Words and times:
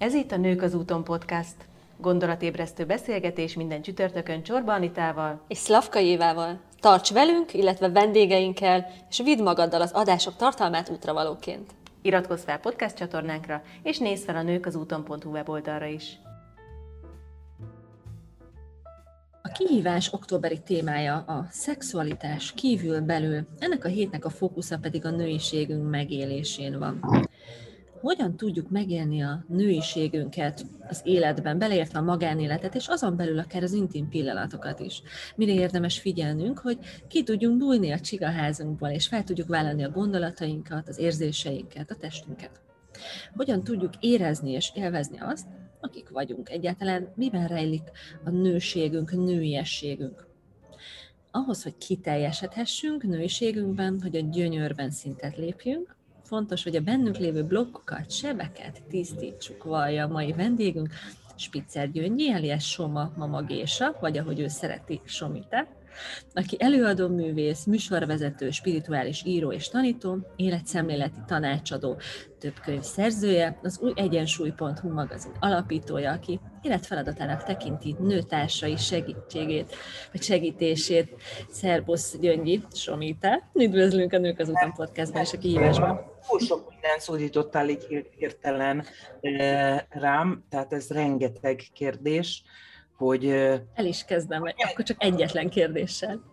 Ez 0.00 0.14
itt 0.14 0.32
a 0.32 0.36
Nők 0.36 0.62
az 0.62 0.74
úton 0.74 1.04
podcast. 1.04 1.54
Gondolatébresztő 1.96 2.86
beszélgetés 2.86 3.54
minden 3.54 3.82
csütörtökön 3.82 4.42
Csorba 4.42 4.72
Anitával 4.72 5.44
és 5.48 5.58
Szlavka 5.58 5.98
Évával. 5.98 6.60
Tarts 6.78 7.12
velünk, 7.12 7.54
illetve 7.54 7.88
vendégeinkkel, 7.88 8.86
és 9.10 9.20
vidd 9.22 9.42
magaddal 9.42 9.80
az 9.80 9.92
adások 9.92 10.36
tartalmát 10.36 10.88
útravalóként. 10.88 11.70
Iratkozz 12.02 12.42
fel 12.42 12.58
podcast 12.58 12.96
csatornánkra, 12.96 13.62
és 13.82 13.98
nézz 13.98 14.24
fel 14.24 14.36
a 14.36 14.42
nők 14.42 14.66
az 14.66 14.74
úton.hu 14.74 15.30
weboldalra 15.30 15.86
is. 15.86 16.18
A 19.42 19.48
kihívás 19.48 20.12
októberi 20.12 20.60
témája 20.60 21.16
a 21.16 21.46
szexualitás 21.50 22.52
kívül-belül, 22.52 23.46
ennek 23.58 23.84
a 23.84 23.88
hétnek 23.88 24.24
a 24.24 24.30
fókusza 24.30 24.78
pedig 24.78 25.04
a 25.04 25.10
nőiségünk 25.10 25.90
megélésén 25.90 26.78
van 26.78 27.00
hogyan 28.00 28.36
tudjuk 28.36 28.70
megélni 28.70 29.22
a 29.22 29.44
nőiségünket 29.48 30.66
az 30.88 31.00
életben, 31.04 31.58
beleértve 31.58 31.98
a 31.98 32.02
magánéletet, 32.02 32.74
és 32.74 32.86
azon 32.86 33.16
belül 33.16 33.38
akár 33.38 33.62
az 33.62 33.72
intim 33.72 34.08
pillanatokat 34.08 34.80
is. 34.80 35.02
Mire 35.36 35.52
érdemes 35.52 36.00
figyelnünk, 36.00 36.58
hogy 36.58 36.78
ki 37.08 37.22
tudjunk 37.22 37.58
bújni 37.58 37.90
a 37.90 38.00
csigaházunkból, 38.00 38.88
és 38.88 39.06
fel 39.06 39.24
tudjuk 39.24 39.48
vállalni 39.48 39.84
a 39.84 39.90
gondolatainkat, 39.90 40.88
az 40.88 40.98
érzéseinket, 40.98 41.90
a 41.90 41.96
testünket. 41.96 42.60
Hogyan 43.34 43.64
tudjuk 43.64 43.92
érezni 44.00 44.50
és 44.50 44.72
élvezni 44.74 45.18
azt, 45.18 45.46
akik 45.80 46.08
vagyunk. 46.08 46.50
Egyáltalán 46.50 47.12
miben 47.14 47.46
rejlik 47.46 47.90
a 48.24 48.30
nőségünk, 48.30 49.12
nőiességünk. 49.12 50.28
Ahhoz, 51.30 51.62
hogy 51.62 51.76
kiteljesedhessünk 51.78 53.02
nőiségünkben, 53.02 54.00
hogy 54.02 54.16
a 54.16 54.28
gyönyörben 54.30 54.90
szintet 54.90 55.36
lépjünk, 55.36 55.98
fontos, 56.30 56.62
hogy 56.62 56.76
a 56.76 56.80
bennünk 56.80 57.16
lévő 57.16 57.44
blokkokat, 57.44 58.10
sebeket 58.10 58.82
tisztítsuk, 58.88 59.64
vallja 59.64 60.04
a 60.04 60.08
mai 60.08 60.32
vendégünk, 60.32 60.88
Spitzer 61.36 61.90
Gyöngyi, 61.90 62.32
alias 62.32 62.70
Soma 62.70 63.12
Mama 63.16 63.42
Gésa, 63.42 63.96
vagy 64.00 64.18
ahogy 64.18 64.40
ő 64.40 64.48
szereti, 64.48 65.00
Somite, 65.04 65.68
aki 66.34 66.56
előadó 66.58 67.08
művész, 67.08 67.64
műsorvezető, 67.64 68.50
spirituális 68.50 69.22
író 69.24 69.52
és 69.52 69.68
tanító, 69.68 70.18
életszemléleti 70.36 71.18
tanácsadó, 71.26 71.96
több 72.38 72.60
könyv 72.64 72.82
szerzője, 72.82 73.58
az 73.62 73.78
új 73.82 73.92
egyensúly.hu 73.94 74.92
magazin 74.92 75.32
alapítója, 75.40 76.12
aki 76.12 76.40
életfeladatának 76.62 77.44
tekinti 77.44 77.96
nőtársai 77.98 78.76
segítségét, 78.76 79.74
vagy 80.12 80.22
segítését. 80.22 81.14
Szerbusz 81.50 82.18
Gyöngyi, 82.18 82.62
Somite. 82.72 83.50
Üdvözlünk 83.54 84.12
a 84.12 84.18
Nők 84.18 84.38
az 84.38 84.48
Után 84.48 84.72
podcastban 84.72 85.22
és 85.22 85.32
a 85.32 85.38
kihívásban. 85.38 86.00
Túl 86.28 86.38
sok 86.38 86.70
minden 86.70 86.98
szólítottál 86.98 87.68
így 87.68 88.06
hirtelen 88.16 88.84
rám, 89.90 90.44
tehát 90.48 90.72
ez 90.72 90.90
rengeteg 90.90 91.62
kérdés 91.72 92.44
hogy... 93.00 93.28
El 93.74 93.86
is 93.86 94.04
kezdem, 94.04 94.42
akkor 94.42 94.84
csak 94.84 95.04
egyetlen 95.04 95.50
kérdéssel. 95.50 96.29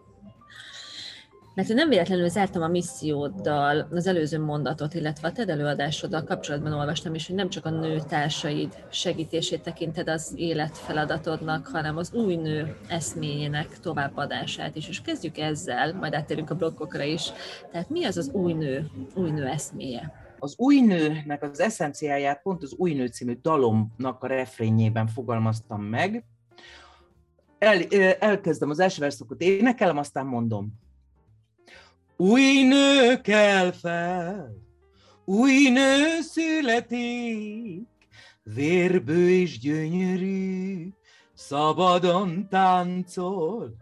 Mert 1.57 1.69
én 1.69 1.75
nem 1.75 1.89
véletlenül 1.89 2.29
zártam 2.29 2.61
a 2.61 2.67
misszióddal 2.67 3.87
az 3.91 4.07
előző 4.07 4.39
mondatot, 4.39 4.93
illetve 4.93 5.27
a 5.27 5.31
TED 5.31 5.49
előadásoddal 5.49 6.23
kapcsolatban 6.23 6.73
olvastam 6.73 7.15
is, 7.15 7.27
hogy 7.27 7.35
nem 7.35 7.49
csak 7.49 7.65
a 7.65 7.69
nő 7.69 7.99
társaid 8.07 8.83
segítését 8.91 9.61
tekinted 9.61 10.09
az 10.09 10.33
életfeladatodnak, 10.35 11.67
hanem 11.67 11.97
az 11.97 12.13
új 12.13 12.35
nő 12.35 12.75
eszményének 12.87 13.79
továbbadását 13.79 14.75
is. 14.75 14.87
És 14.87 15.01
kezdjük 15.01 15.37
ezzel, 15.37 15.93
majd 15.93 16.13
áttérünk 16.13 16.49
a 16.49 16.55
blokkokra 16.55 17.03
is. 17.03 17.31
Tehát 17.71 17.89
mi 17.89 18.05
az 18.05 18.17
az 18.17 18.29
új 18.29 18.53
nő, 18.53 18.89
új 19.15 19.31
nő 19.31 19.45
eszméje? 19.45 20.13
Az 20.39 20.53
új 20.57 20.79
nőnek 20.79 21.43
az 21.43 21.59
eszenciáját 21.59 22.41
pont 22.41 22.63
az 22.63 22.73
új 22.77 22.93
nő 22.93 23.07
című 23.07 23.39
dalomnak 23.41 24.23
a 24.23 24.27
refrényében 24.27 25.07
fogalmaztam 25.07 25.81
meg, 25.81 26.25
el, 27.57 27.81
elkezdem 28.19 28.69
az 28.69 28.79
első 28.79 29.01
verszakot, 29.01 29.41
énekelem, 29.41 29.97
aztán 29.97 30.25
mondom. 30.25 30.85
Új 32.17 32.63
nő 32.63 33.21
kell 33.21 33.71
fel, 33.71 34.55
új 35.25 35.69
nő 35.69 36.21
születik, 36.21 37.87
vérbő 38.43 39.29
és 39.29 39.59
gyönyörű, 39.59 40.89
szabadon 41.33 42.47
táncol. 42.49 43.75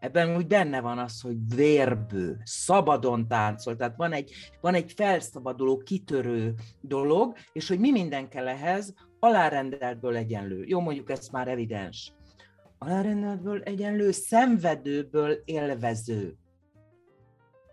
Ebben 0.00 0.36
úgy 0.36 0.46
benne 0.46 0.80
van 0.80 0.98
az, 0.98 1.20
hogy 1.20 1.36
vérbő, 1.54 2.40
szabadon 2.44 3.28
táncol, 3.28 3.76
tehát 3.76 3.96
van 3.96 4.12
egy, 4.12 4.32
van 4.60 4.74
egy 4.74 4.92
felszabaduló, 4.92 5.76
kitörő 5.76 6.54
dolog, 6.80 7.36
és 7.52 7.68
hogy 7.68 7.78
mi 7.78 7.90
minden 7.90 8.28
kell 8.28 8.48
ehhez, 8.48 8.94
alárendeltből 9.18 10.16
egyenlő. 10.16 10.64
Jó, 10.64 10.80
mondjuk 10.80 11.10
ez 11.10 11.28
már 11.28 11.48
evidens 11.48 12.12
alárendeltből 12.82 13.62
egyenlő, 13.62 14.10
szenvedőből 14.10 15.42
élvező. 15.44 16.36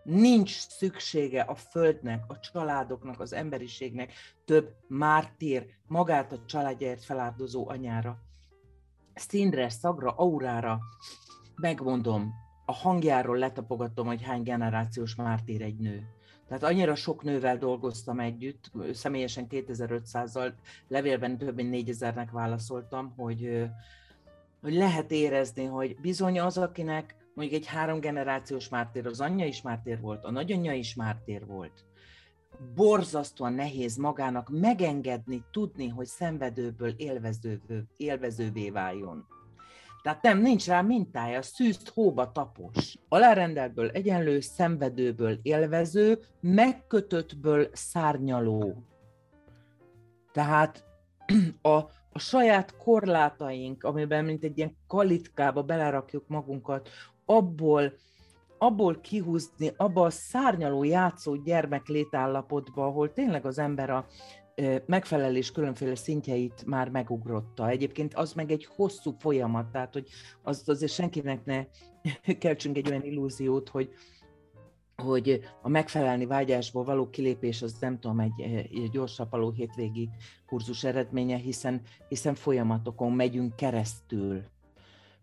Nincs 0.08 0.68
szüksége 0.68 1.42
a 1.42 1.56
földnek, 1.56 2.24
a 2.28 2.40
családoknak, 2.40 3.20
az 3.20 3.34
emberiségnek 3.34 4.14
több 4.46 4.76
mártír, 4.88 5.66
magát 5.88 6.32
a 6.32 6.46
családjáért 6.46 7.04
feláldozó 7.04 7.70
anyára. 7.70 8.20
Színre, 9.16 9.70
szagra, 9.70 10.12
aurára, 10.12 10.80
megmondom, 11.56 12.34
a 12.66 12.74
hangjáról 12.74 13.38
letapogatom, 13.38 14.08
hogy 14.08 14.24
hány 14.24 14.44
generációs 14.44 15.16
mártír 15.16 15.62
egy 15.62 15.78
nő. 15.78 16.08
Tehát 16.48 16.64
annyira 16.64 16.96
sok 16.96 17.24
nővel 17.24 17.58
dolgoztam 17.58 18.20
együtt, 18.20 18.72
személyesen 18.94 19.48
2500-zal, 19.50 20.54
levélben 20.88 21.38
több 21.38 21.56
mint 21.56 21.88
4000-nek 21.90 22.28
válaszoltam, 22.32 23.14
hogy 23.18 23.70
hogy 24.62 24.74
lehet 24.74 25.12
érezni, 25.12 25.66
hogy 25.66 25.96
bizony 26.02 26.40
az, 26.40 26.58
akinek 26.58 27.16
mondjuk 27.38 27.62
egy 27.62 27.68
három 27.68 28.00
generációs 28.00 28.70
mártér, 28.70 29.06
az 29.06 29.22
anyja 29.22 29.46
is 29.46 29.62
mártér 29.62 30.00
volt, 30.00 30.24
a 30.24 30.32
nagyanyja 30.32 30.74
is 30.74 30.96
mártér 30.96 31.46
volt, 31.46 31.86
borzasztóan 32.76 33.54
nehéz 33.54 33.96
magának 33.96 34.50
megengedni, 34.50 35.44
tudni, 35.52 35.88
hogy 35.88 36.06
szenvedőből 36.06 36.94
élvezővé, 36.98 37.84
élvezővé 37.98 38.70
váljon. 38.70 39.28
Tehát 40.02 40.22
nem, 40.22 40.40
nincs 40.40 40.68
rá 40.68 40.82
mintája, 40.82 41.42
szűzt 41.42 41.90
hóba 41.90 42.32
tapos. 42.32 42.98
Alárendeltből 43.10 43.90
egyenlő, 43.90 44.40
szenvedőből 44.40 45.40
élvező, 45.42 46.20
megkötöttből 46.40 47.70
szárnyaló. 47.74 48.84
Tehát 50.32 50.86
a, 51.62 51.76
a 52.12 52.20
saját 52.20 52.78
korlátaink, 52.78 53.84
amiben 53.84 54.26
mint 54.26 54.44
egy 54.44 54.58
ilyen 54.58 54.78
kalitkába 54.88 55.64
belerakjuk 55.64 56.28
magunkat, 56.28 56.90
abból, 57.30 57.94
abból 58.58 59.00
kihúzni, 59.00 59.72
abba 59.78 60.06
a 60.06 60.10
szárnyaló 60.10 60.84
játszó 60.84 61.36
gyermek 61.36 61.88
létállapotba, 61.88 62.86
ahol 62.86 63.14
tényleg 63.14 63.46
az 63.46 63.58
ember 63.58 63.90
a 63.90 64.06
megfelelés 64.86 65.52
különféle 65.52 65.96
szintjeit 65.96 66.66
már 66.66 66.90
megugrotta. 66.90 67.70
Egyébként 67.70 68.14
az 68.14 68.34
meg 68.34 68.52
egy 68.52 68.66
hosszú 68.76 69.16
folyamat, 69.20 69.72
tehát 69.72 69.94
hogy 69.94 70.10
az 70.44 70.64
azért 70.66 70.92
senkinek 70.92 71.46
ne 71.46 71.66
keltsünk 72.40 72.78
egy 72.78 72.90
olyan 72.90 73.04
illúziót, 73.04 73.70
hogy, 73.70 73.90
hogy 74.96 75.42
a 75.62 75.70
megfelelni 75.70 76.26
vágyásból 76.26 76.84
való 76.84 77.10
kilépés 77.10 77.62
az 77.62 77.78
nem 77.80 78.00
tudom, 78.00 78.20
egy, 78.20 78.42
egy 78.42 78.90
gyorsapaló 78.92 79.52
hétvégi 79.52 80.10
kurzus 80.46 80.84
eredménye, 80.84 81.38
hiszen, 81.38 81.82
hiszen 82.08 82.36
folyamatokon 82.36 83.12
megyünk 83.12 83.56
keresztül. 83.56 84.44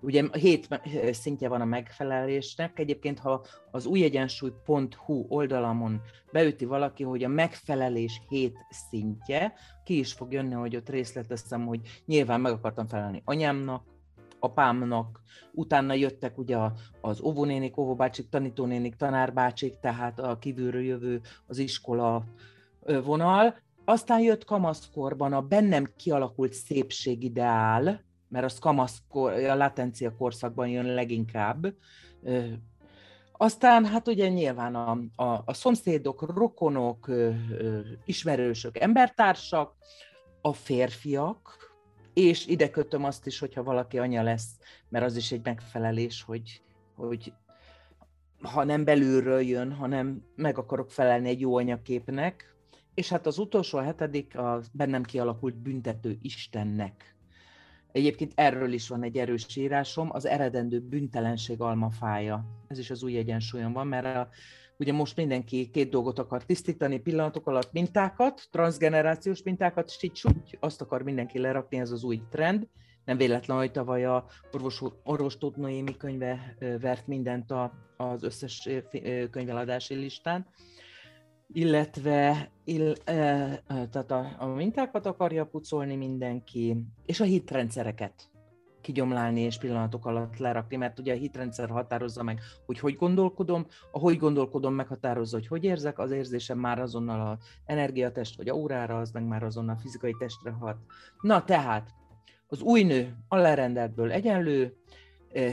Ugye 0.05 0.25
hét 0.33 0.81
szintje 1.11 1.49
van 1.49 1.61
a 1.61 1.65
megfelelésnek, 1.65 2.79
egyébként 2.79 3.19
ha 3.19 3.45
az 3.71 3.87
újegyensúly.hu 3.87 5.27
oldalamon 5.29 6.01
beüti 6.33 6.65
valaki, 6.65 7.03
hogy 7.03 7.25
a 7.25 7.29
megfelelés 7.29 8.21
hét 8.29 8.57
szintje, 8.71 9.55
ki 9.85 9.99
is 9.99 10.13
fog 10.13 10.33
jönni, 10.33 10.55
hogy 10.55 10.77
ott 10.77 10.89
részleteztem, 10.89 11.67
hogy 11.67 11.81
nyilván 12.07 12.41
meg 12.41 12.53
akartam 12.53 12.87
felelni 12.87 13.23
anyámnak, 13.25 13.85
apámnak, 14.39 15.21
utána 15.53 15.95
jöttek 15.95 16.39
ugye 16.39 16.59
az 17.01 17.21
óvónénik, 17.21 17.77
óvóbácsik, 17.77 18.29
tanítónénik, 18.29 18.95
tanárbácsik, 18.95 19.79
tehát 19.81 20.19
a 20.19 20.39
kívülről 20.39 20.83
jövő 20.83 21.21
az 21.47 21.59
iskola 21.59 22.25
vonal, 23.05 23.57
aztán 23.85 24.21
jött 24.21 24.45
kamaszkorban 24.45 25.33
a 25.33 25.41
bennem 25.41 25.93
kialakult 25.97 26.53
szépségideál, 26.53 28.05
mert 28.35 28.47
az 28.47 28.59
kamaszkor, 28.59 29.33
a 29.33 29.55
latencia 29.55 30.17
korszakban 30.17 30.69
jön 30.69 30.95
leginkább. 30.95 31.75
Aztán 33.33 33.85
hát 33.85 34.09
ugye 34.09 34.29
nyilván 34.29 34.75
a, 34.75 34.91
a, 35.23 35.43
a 35.45 35.53
szomszédok, 35.53 36.35
rokonok, 36.37 37.11
ismerősök, 38.05 38.79
embertársak, 38.79 39.75
a 40.41 40.53
férfiak, 40.53 41.73
és 42.15 42.47
ide 42.47 42.71
kötöm 42.71 43.05
azt 43.05 43.27
is, 43.27 43.39
hogyha 43.39 43.63
valaki 43.63 43.99
anya 43.99 44.23
lesz, 44.23 44.51
mert 44.89 45.05
az 45.05 45.17
is 45.17 45.33
egy 45.33 45.45
megfelelés, 45.45 46.23
hogy, 46.23 46.63
hogy 46.97 47.33
ha 48.43 48.65
nem 48.65 48.85
belülről 48.85 49.41
jön, 49.41 49.73
hanem 49.73 50.25
meg 50.37 50.59
akarok 50.59 50.91
felelni 50.91 51.29
egy 51.29 51.41
jó 51.41 51.57
anyaképnek, 51.57 52.57
és 52.95 53.09
hát 53.09 53.27
az 53.27 53.39
utolsó, 53.39 53.79
a 53.79 53.83
hetedik, 53.83 54.39
a 54.39 54.61
bennem 54.73 55.03
kialakult 55.03 55.57
büntető 55.57 56.19
Istennek. 56.23 57.15
Egyébként 57.95 58.33
erről 58.35 58.73
is 58.73 58.89
van 58.89 59.03
egy 59.03 59.17
erős 59.17 59.57
írásom, 59.57 60.09
az 60.13 60.27
eredendő 60.27 60.81
büntelenség 60.81 61.61
almafája. 61.61 62.45
Ez 62.69 62.79
is 62.79 62.91
az 62.91 63.03
új 63.03 63.17
egyensúlyon 63.17 63.73
van, 63.73 63.87
mert 63.87 64.05
a, 64.05 64.29
ugye 64.79 64.93
most 64.93 65.17
mindenki 65.17 65.71
két 65.71 65.91
dolgot 65.91 66.19
akar 66.19 66.45
tisztítani 66.45 67.01
pillanatok 67.01 67.47
alatt, 67.47 67.73
mintákat, 67.73 68.49
transgenerációs 68.51 69.43
mintákat, 69.43 69.87
és 69.87 70.03
így 70.03 70.21
úgy 70.25 70.57
azt 70.61 70.81
akar 70.81 71.03
mindenki 71.03 71.39
lerakni, 71.39 71.79
ez 71.79 71.91
az 71.91 72.05
új 72.05 72.21
trend. 72.31 72.69
Nem 73.05 73.17
véletlen, 73.17 73.57
hogy 73.57 73.71
tavaly 73.71 74.05
a 74.05 74.27
orvos, 74.53 74.83
orvos 75.05 75.39
Tóth 75.39 75.59
Noémi 75.59 75.97
könyve 75.97 76.57
vert 76.81 77.07
mindent 77.07 77.51
a, 77.51 77.73
az 77.97 78.23
összes 78.23 78.69
könyveladási 79.31 79.95
listán 79.95 80.47
illetve 81.53 82.51
ill, 82.65 82.95
e, 83.05 83.15
tehát 83.67 84.11
a, 84.11 84.35
a 84.39 84.47
mintákat 84.47 85.07
akarja 85.07 85.47
pucolni 85.47 85.97
mindenki, 85.97 86.77
és 87.07 87.21
a 87.21 87.25
hitrendszereket 87.25 88.33
kigyomlálni 88.85 89.41
és 89.41 89.59
pillanatok 89.59 90.07
alatt 90.07 90.37
lerakni, 90.37 90.77
mert 90.77 90.99
ugye 90.99 91.13
a 91.13 91.17
hitrendszer 91.17 91.69
határozza 91.69 92.23
meg, 92.23 92.41
hogy 92.67 92.79
hogy 92.79 92.97
gondolkodom, 92.97 93.67
a 93.93 93.99
hogy 93.99 94.19
gondolkodom 94.19 94.75
meghatározza, 94.75 95.37
hogy 95.37 95.47
hogy 95.47 95.65
érzek, 95.65 95.99
az 95.99 96.11
érzésem 96.11 96.59
már 96.59 96.79
azonnal 96.79 97.31
az 97.31 97.47
energiatest 97.65 98.37
vagy 98.37 98.49
aurára, 98.49 98.99
az 98.99 99.11
meg 99.11 99.27
már 99.27 99.43
azonnal 99.43 99.75
a 99.75 99.81
fizikai 99.81 100.15
testre 100.19 100.51
hat. 100.51 100.77
Na 101.21 101.45
tehát, 101.45 101.91
az 102.47 102.61
új 102.61 102.83
nő 102.83 103.17
alárendeltből 103.29 104.13
egyenlő, 104.13 104.77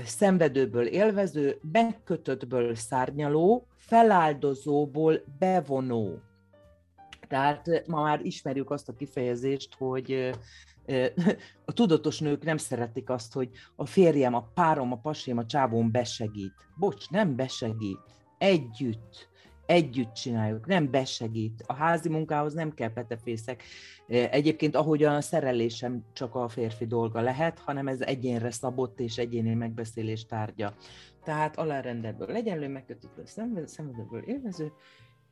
szenvedőből 0.06 0.86
élvező, 0.86 1.60
megkötöttből 1.72 2.76
szárnyaló, 2.76 3.68
feláldozóból 3.78 5.24
bevonó. 5.40 6.20
Tehát 7.28 7.88
ma 7.88 8.02
már 8.02 8.20
ismerjük 8.26 8.72
azt 8.72 8.90
a 8.90 8.94
kifejezést, 8.94 9.76
hogy 9.78 10.32
a 11.66 11.74
tudatos 11.74 12.20
nők 12.20 12.44
nem 12.44 12.58
szeretik 12.58 13.10
azt, 13.10 13.34
hogy 13.34 13.50
a 13.76 13.86
férjem, 13.86 14.34
a 14.34 14.48
párom, 14.54 14.92
a 14.92 14.98
pasém, 14.98 15.38
a 15.38 15.46
csávón 15.46 15.92
besegít. 15.92 16.54
Bocs, 16.76 17.10
nem 17.10 17.36
besegít. 17.36 18.00
Együtt 18.38 19.30
együtt 19.72 20.14
csináljuk, 20.14 20.66
nem 20.66 20.92
besegít. 20.92 21.64
A 21.68 21.74
házi 21.74 22.10
munkához 22.10 22.54
nem 22.54 22.74
kell 22.74 22.94
petefészek. 22.94 23.64
Egyébként 24.08 24.76
ahogyan 24.76 25.16
a 25.16 25.22
szerelésem 25.22 26.04
csak 26.14 26.36
a 26.36 26.48
férfi 26.48 26.86
dolga 26.86 27.22
lehet, 27.22 27.60
hanem 27.60 27.88
ez 27.88 28.02
egyénre 28.02 28.52
szabott 28.52 29.00
és 29.00 29.18
egyéni 29.18 29.54
megbeszélés 29.54 30.26
tárgya. 30.26 30.74
Tehát 31.24 31.58
alárendelből 31.58 32.36
egyenlő, 32.36 32.68
megkötött 32.68 33.18
a 33.18 33.28
szenvedőből 33.66 34.22
élvező, 34.26 34.72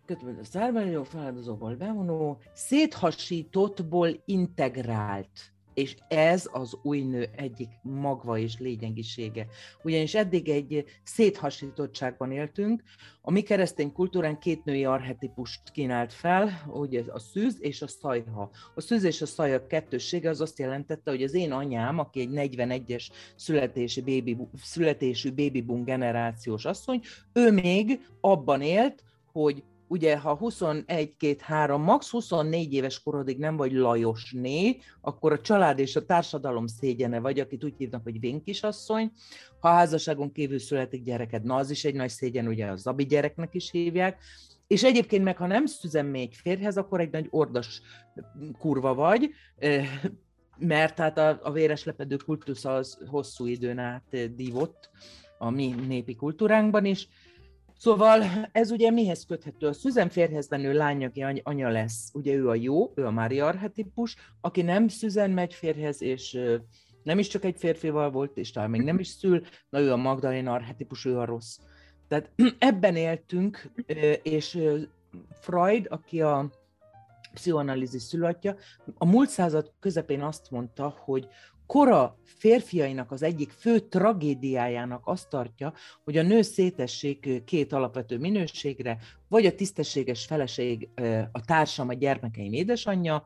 kötve 0.05 0.35
a 0.41 0.43
szárványok 0.43 1.05
feladozóból 1.05 1.75
bevonó, 1.75 2.41
széthasítottból 2.53 4.21
integrált 4.25 5.53
és 5.79 5.95
ez 6.07 6.49
az 6.51 6.77
új 6.81 7.01
nő 7.01 7.29
egyik 7.35 7.69
magva 7.81 8.37
és 8.37 8.59
lényegisége. 8.59 9.47
Ugyanis 9.83 10.15
eddig 10.15 10.49
egy 10.49 10.85
széthasítottságban 11.03 12.31
éltünk, 12.31 12.83
a 13.21 13.31
mi 13.31 13.41
keresztény 13.41 13.91
kultúrán 13.91 14.39
két 14.39 14.63
női 14.63 14.85
arhetipust 14.85 15.71
kínált 15.71 16.13
fel, 16.13 16.49
ugye 16.67 17.03
a 17.07 17.19
szűz 17.19 17.57
és 17.59 17.81
a 17.81 17.87
szajha. 17.87 18.49
A 18.75 18.81
szűz 18.81 19.03
és 19.03 19.21
a 19.21 19.25
szajha 19.25 19.67
kettőssége 19.67 20.29
az 20.29 20.41
azt 20.41 20.59
jelentette, 20.59 21.11
hogy 21.11 21.23
az 21.23 21.33
én 21.33 21.51
anyám, 21.51 21.99
aki 21.99 22.19
egy 22.19 22.29
41-es 22.31 23.07
születési 23.35 24.01
baby, 24.01 24.37
születésű 24.61 25.29
baby 25.29 25.61
boom 25.61 25.83
generációs 25.83 26.65
asszony, 26.65 27.01
ő 27.33 27.51
még 27.51 28.07
abban 28.21 28.61
élt, 28.61 29.03
hogy 29.31 29.63
ugye 29.89 30.17
ha 30.17 30.35
21, 30.35 31.15
2, 31.17 31.35
3, 31.39 31.81
max 31.81 32.09
24 32.09 32.73
éves 32.73 33.01
korodig 33.03 33.37
nem 33.37 33.57
vagy 33.57 33.71
Lajosné, 33.71 34.77
akkor 35.01 35.31
a 35.31 35.41
család 35.41 35.79
és 35.79 35.95
a 35.95 36.05
társadalom 36.05 36.67
szégyene 36.67 37.19
vagy, 37.19 37.39
akit 37.39 37.63
úgy 37.63 37.73
hívnak, 37.77 38.03
hogy 38.03 38.19
vénkisasszony. 38.19 39.11
Ha 39.59 39.69
házasságon 39.69 40.31
kívül 40.31 40.59
születik 40.59 41.03
gyereked, 41.03 41.43
na 41.43 41.55
az 41.55 41.69
is 41.69 41.85
egy 41.85 41.95
nagy 41.95 42.09
szégyen, 42.09 42.47
ugye 42.47 42.65
a 42.65 42.75
zabi 42.75 43.05
gyereknek 43.05 43.53
is 43.55 43.71
hívják. 43.71 44.17
És 44.67 44.83
egyébként 44.83 45.23
meg, 45.23 45.37
ha 45.37 45.47
nem 45.47 45.65
szüzem 45.65 46.05
még 46.05 46.33
férjhez, 46.33 46.77
akkor 46.77 46.99
egy 46.99 47.11
nagy 47.11 47.27
ordas 47.29 47.81
kurva 48.57 48.93
vagy, 48.93 49.29
mert 50.57 50.97
hát 50.99 51.17
a, 51.17 51.39
a 51.43 51.51
véres 51.51 51.83
lepedő 51.83 52.15
kultusz 52.15 52.65
az 52.65 52.97
hosszú 53.07 53.45
időn 53.45 53.77
át 53.77 54.33
dívott 54.35 54.89
a 55.37 55.49
mi 55.49 55.75
népi 55.87 56.15
kultúránkban 56.15 56.85
is, 56.85 57.07
Szóval 57.79 58.23
ez 58.51 58.71
ugye 58.71 58.91
mihez 58.91 59.25
köthető? 59.25 59.67
A 59.67 59.73
Szüzen 59.73 60.09
férhez 60.09 60.49
menő 60.49 60.73
lány, 60.73 61.05
aki 61.05 61.25
anya 61.43 61.69
lesz, 61.69 62.09
ugye 62.13 62.33
ő 62.33 62.49
a 62.49 62.55
jó, 62.55 62.91
ő 62.95 63.05
a 63.05 63.11
Mária 63.11 63.45
arhetipus, 63.45 64.15
aki 64.41 64.61
nem 64.61 64.87
Szüzen 64.87 65.31
megy 65.31 65.53
férhez, 65.53 66.01
és 66.01 66.39
nem 67.03 67.19
is 67.19 67.27
csak 67.27 67.43
egy 67.43 67.55
férfival 67.57 68.11
volt, 68.11 68.37
és 68.37 68.51
talán 68.51 68.69
még 68.69 68.81
nem 68.81 68.99
is 68.99 69.07
szül, 69.07 69.41
na 69.69 69.79
ő 69.79 69.91
a 69.91 69.95
Magdalena 69.95 70.53
arhetipus, 70.53 71.05
ő 71.05 71.17
a 71.17 71.25
rossz. 71.25 71.57
Tehát 72.07 72.31
ebben 72.59 72.95
éltünk, 72.95 73.71
és 74.23 74.59
Freud, 75.31 75.85
aki 75.89 76.21
a 76.21 76.49
pszichoanalízis 77.33 78.01
szülőatja, 78.01 78.55
a 78.97 79.05
múlt 79.05 79.29
század 79.29 79.73
közepén 79.79 80.21
azt 80.21 80.51
mondta, 80.51 80.95
hogy 80.97 81.27
kora 81.69 82.17
férfiainak 82.23 83.11
az 83.11 83.23
egyik 83.23 83.51
fő 83.51 83.79
tragédiájának 83.79 85.01
azt 85.05 85.29
tartja, 85.29 85.73
hogy 86.03 86.17
a 86.17 86.21
nő 86.21 86.41
szétessék 86.41 87.43
két 87.43 87.73
alapvető 87.73 88.17
minőségre, 88.17 88.97
vagy 89.27 89.45
a 89.45 89.55
tisztességes 89.55 90.25
feleség, 90.25 90.89
a 91.31 91.45
társam, 91.45 91.89
a 91.89 91.93
gyermekeim 91.93 92.53
édesanyja, 92.53 93.25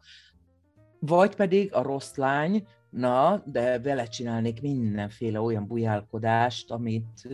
vagy 1.00 1.36
pedig 1.36 1.74
a 1.74 1.82
rossz 1.82 2.16
lány, 2.16 2.68
na, 2.90 3.44
de 3.46 3.80
vele 3.80 4.08
csinálnék 4.08 4.62
mindenféle 4.62 5.42
olyan 5.42 5.68
bujálkodást, 5.68 6.72
amit 6.72 7.28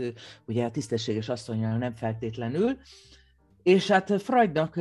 ugye 0.45 0.65
a 0.65 0.71
tisztességes 0.71 1.29
asszonyjal 1.29 1.77
nem 1.77 1.95
feltétlenül, 1.95 2.77
és 3.63 3.87
hát 3.87 4.21
Freudnak 4.21 4.79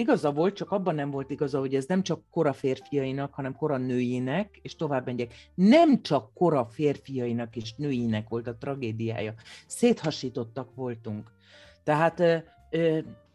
Igaza 0.00 0.32
volt, 0.32 0.54
csak 0.54 0.70
abban 0.70 0.94
nem 0.94 1.10
volt 1.10 1.30
igaza, 1.30 1.58
hogy 1.58 1.74
ez 1.74 1.86
nem 1.86 2.02
csak 2.02 2.22
kora 2.30 2.52
férfiainak, 2.52 3.34
hanem 3.34 3.56
kora 3.56 3.76
nőinek, 3.76 4.58
és 4.62 4.76
tovább 4.76 5.06
megyek, 5.06 5.34
nem 5.54 6.02
csak 6.02 6.34
kora 6.34 6.66
férfiainak 6.66 7.56
és 7.56 7.74
nőinek 7.74 8.28
volt 8.28 8.46
a 8.46 8.56
tragédiája. 8.56 9.34
Széthasítottak 9.66 10.74
voltunk. 10.74 11.32
Tehát 11.84 12.44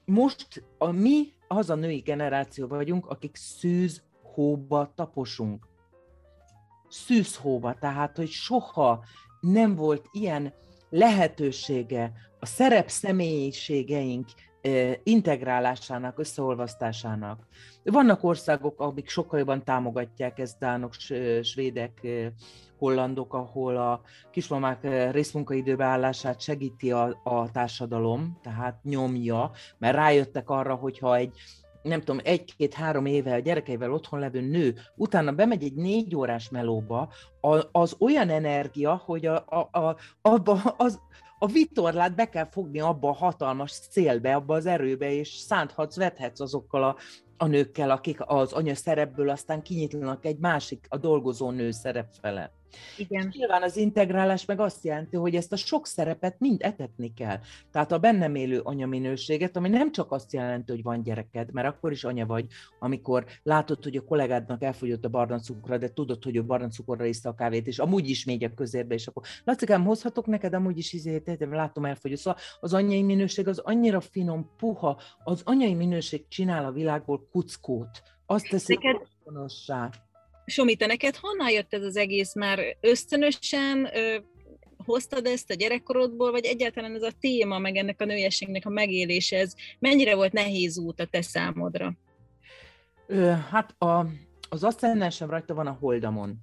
most 0.05 0.63
a 0.77 0.91
mi 0.91 1.33
az 1.47 1.69
a 1.69 1.75
női 1.75 1.99
generáció 1.99 2.67
vagyunk, 2.67 3.05
akik 3.05 3.35
szűz 3.35 4.03
hóba 4.21 4.91
taposunk. 4.95 5.67
Szűzhóba, 6.89 7.73
tehát, 7.73 8.17
hogy 8.17 8.29
soha 8.29 9.03
nem 9.39 9.75
volt 9.75 10.05
ilyen 10.11 10.53
lehetősége 10.89 12.11
a 12.39 12.45
szerep 12.45 12.89
személyiségeink 12.89 14.27
integrálásának, 15.03 16.19
összeolvasztásának. 16.19 17.47
Vannak 17.83 18.23
országok, 18.23 18.79
amik 18.79 19.09
sokkal 19.09 19.39
jobban 19.39 19.63
támogatják 19.63 20.39
ezt, 20.39 20.59
dánok, 20.59 20.93
svédek, 21.41 22.07
hollandok, 22.77 23.33
ahol 23.33 23.77
a 23.77 24.01
kismamák 24.31 25.11
részmunkaidőbe 25.11 25.85
állását 25.85 26.41
segíti 26.41 26.91
a, 26.91 27.21
a 27.23 27.51
társadalom, 27.51 28.39
tehát 28.41 28.83
nyomja, 28.83 29.51
mert 29.77 29.95
rájöttek 29.95 30.49
arra, 30.49 30.75
hogyha 30.75 31.15
egy 31.15 31.31
nem 31.81 31.99
tudom, 31.99 32.21
egy-két-három 32.23 33.05
éve 33.05 33.33
a 33.33 33.39
gyerekeivel 33.39 33.93
otthon 33.93 34.19
levő 34.19 34.41
nő, 34.41 34.75
utána 34.95 35.31
bemegy 35.31 35.63
egy 35.63 35.73
négy 35.73 36.15
órás 36.15 36.49
melóba, 36.49 37.09
az 37.71 37.95
olyan 37.99 38.29
energia, 38.29 39.01
hogy 39.05 39.25
a, 39.25 39.45
a, 39.47 39.79
a, 39.79 39.95
abba 40.21 40.53
az, 40.77 40.99
a 41.43 41.47
vitorlát 41.47 42.15
be 42.15 42.29
kell 42.29 42.49
fogni 42.49 42.79
abba 42.79 43.09
a 43.09 43.13
hatalmas 43.13 43.71
szélbe, 43.71 44.35
abba 44.35 44.55
az 44.55 44.65
erőbe, 44.65 45.11
és 45.11 45.29
szánthatsz, 45.29 45.95
vethetsz 45.95 46.39
azokkal 46.39 46.83
a, 46.83 46.95
a 47.37 47.47
nőkkel, 47.47 47.91
akik 47.91 48.17
az 48.25 48.53
anya 48.53 48.75
szerepből 48.75 49.29
aztán 49.29 49.61
kinyitlanak 49.61 50.25
egy 50.25 50.37
másik, 50.37 50.85
a 50.89 50.97
dolgozó 50.97 51.51
nő 51.51 51.71
szerep 51.71 52.07
fele. 52.21 52.51
Igen. 52.97 53.27
És 53.27 53.37
nyilván 53.37 53.61
az 53.61 53.77
integrálás 53.77 54.45
meg 54.45 54.59
azt 54.59 54.83
jelenti, 54.83 55.15
hogy 55.15 55.35
ezt 55.35 55.51
a 55.51 55.55
sok 55.55 55.87
szerepet 55.87 56.39
mind 56.39 56.61
etetni 56.61 57.13
kell. 57.13 57.39
Tehát 57.71 57.91
a 57.91 57.99
bennem 57.99 58.35
élő 58.35 58.59
anyaminőséget, 58.59 59.57
ami 59.57 59.69
nem 59.69 59.91
csak 59.91 60.11
azt 60.11 60.33
jelenti, 60.33 60.71
hogy 60.71 60.83
van 60.83 61.03
gyereked, 61.03 61.51
mert 61.51 61.67
akkor 61.67 61.91
is 61.91 62.03
anya 62.03 62.25
vagy, 62.25 62.45
amikor 62.79 63.25
látod, 63.43 63.83
hogy 63.83 63.95
a 63.95 64.03
kollégádnak 64.03 64.63
elfogyott 64.63 65.05
a 65.05 65.09
barna 65.09 65.39
cukra, 65.39 65.77
de 65.77 65.93
tudod, 65.93 66.23
hogy 66.23 66.35
ő 66.35 66.43
barna 66.43 66.67
cukorra 66.67 67.05
iszta 67.05 67.29
a 67.29 67.35
kávét, 67.35 67.67
és 67.67 67.79
amúgy 67.79 68.09
is 68.09 68.25
megy 68.25 68.43
a 68.43 68.53
közérbe, 68.53 68.93
és 68.93 69.07
akkor 69.07 69.23
Lacikám, 69.43 69.85
hozhatok 69.85 70.25
neked, 70.25 70.53
amúgy 70.53 70.77
is 70.77 70.93
izé, 70.93 71.21
látom 71.39 71.85
elfogyott. 71.85 72.19
Szóval 72.19 72.39
az 72.59 72.73
anyai 72.73 73.03
minőség 73.03 73.47
az 73.47 73.57
annyira 73.57 74.01
finom, 74.01 74.49
puha, 74.57 75.01
az 75.23 75.41
anyai 75.45 75.73
minőség 75.73 76.27
csinál 76.27 76.65
a 76.65 76.71
világból 76.71 77.27
kuckót. 77.31 78.01
Azt 78.25 78.49
teszi 78.49 78.73
neked, 78.73 79.07
Somi, 80.45 80.75
te 80.75 80.85
neked 80.85 81.15
honnan 81.15 81.49
jött 81.49 81.73
ez 81.73 81.83
az 81.83 81.97
egész? 81.97 82.35
Már 82.35 82.59
ösztönösen 82.79 83.89
ö, 83.93 84.17
hoztad 84.85 85.25
ezt 85.25 85.49
a 85.49 85.53
gyerekkorodból, 85.53 86.31
vagy 86.31 86.45
egyáltalán 86.45 86.95
ez 86.95 87.01
a 87.01 87.11
téma, 87.19 87.59
meg 87.59 87.75
ennek 87.75 88.01
a 88.01 88.05
nőiességnek 88.05 88.65
a 88.65 88.69
megélése, 88.69 89.37
ez 89.37 89.53
mennyire 89.79 90.15
volt 90.15 90.31
nehéz 90.31 90.77
út 90.77 90.99
a 90.99 91.05
te 91.05 91.21
számodra? 91.21 91.93
Ö, 93.07 93.31
hát 93.49 93.81
a, 93.81 94.05
az 94.49 94.63
aszcendensem 94.63 95.29
rajta 95.29 95.53
van 95.53 95.67
a 95.67 95.77
holdamon. 95.79 96.37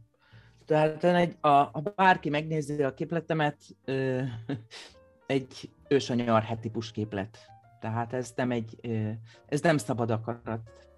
Tehát 0.67 1.05
egy, 1.05 1.37
a, 1.41 1.49
a 1.49 1.83
bárki 1.95 2.29
megnézi 2.29 2.83
a 2.83 2.95
képletemet, 2.95 3.57
ö, 3.85 4.23
egy 5.27 5.71
ősanya 5.89 6.35
arhetipus 6.35 6.93
képlet. 6.93 7.39
Tehát 7.81 8.13
ez 8.13 8.33
nem 8.37 8.51
egy, 8.51 8.77
ö, 8.83 9.11
ez 9.49 9.61
nem 9.61 9.77
szabad 9.77 10.11
akarat. 10.11 10.90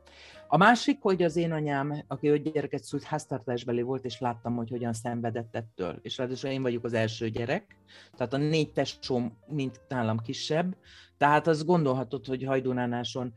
A 0.53 0.57
másik, 0.57 0.99
hogy 1.01 1.23
az 1.23 1.37
én 1.37 1.53
anyám, 1.53 2.05
aki 2.07 2.29
öt 2.29 2.53
gyereket 2.53 2.85
szült, 2.85 3.03
háztartásbeli 3.03 3.83
volt, 3.83 4.05
és 4.05 4.21
láttam, 4.21 4.57
hogy 4.57 4.71
hogyan 4.71 4.93
szenvedett 4.93 5.57
ettől. 5.57 5.99
És 6.03 6.19
ráadásul 6.19 6.51
én 6.51 6.63
vagyok 6.63 6.85
az 6.85 6.93
első 6.93 7.29
gyerek, 7.29 7.77
tehát 8.17 8.33
a 8.33 8.37
négy 8.37 8.73
tesóm 8.73 9.39
mind 9.47 9.81
nálam 9.89 10.19
kisebb, 10.19 10.77
tehát 11.17 11.47
az 11.47 11.65
gondolhatod, 11.65 12.27
hogy 12.27 12.45
Hajdunánáson 12.45 13.33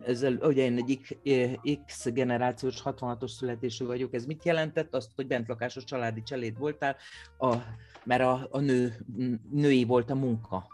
ezzel, 0.00 0.32
ugye 0.34 0.64
én 0.64 0.76
egy 0.76 1.80
X 1.86 2.12
generációs 2.12 2.82
66-os 2.84 3.30
születésű 3.30 3.84
vagyok, 3.84 4.14
ez 4.14 4.26
mit 4.26 4.44
jelentett? 4.44 4.94
Azt, 4.94 5.10
hogy 5.14 5.26
bentlakásos 5.26 5.84
családi 5.84 6.22
cseléd 6.22 6.58
voltál, 6.58 6.96
a, 7.38 7.56
mert 8.04 8.22
a, 8.22 8.48
a 8.50 8.60
nő, 8.60 8.96
női 9.50 9.84
volt 9.84 10.10
a 10.10 10.14
munka. 10.14 10.73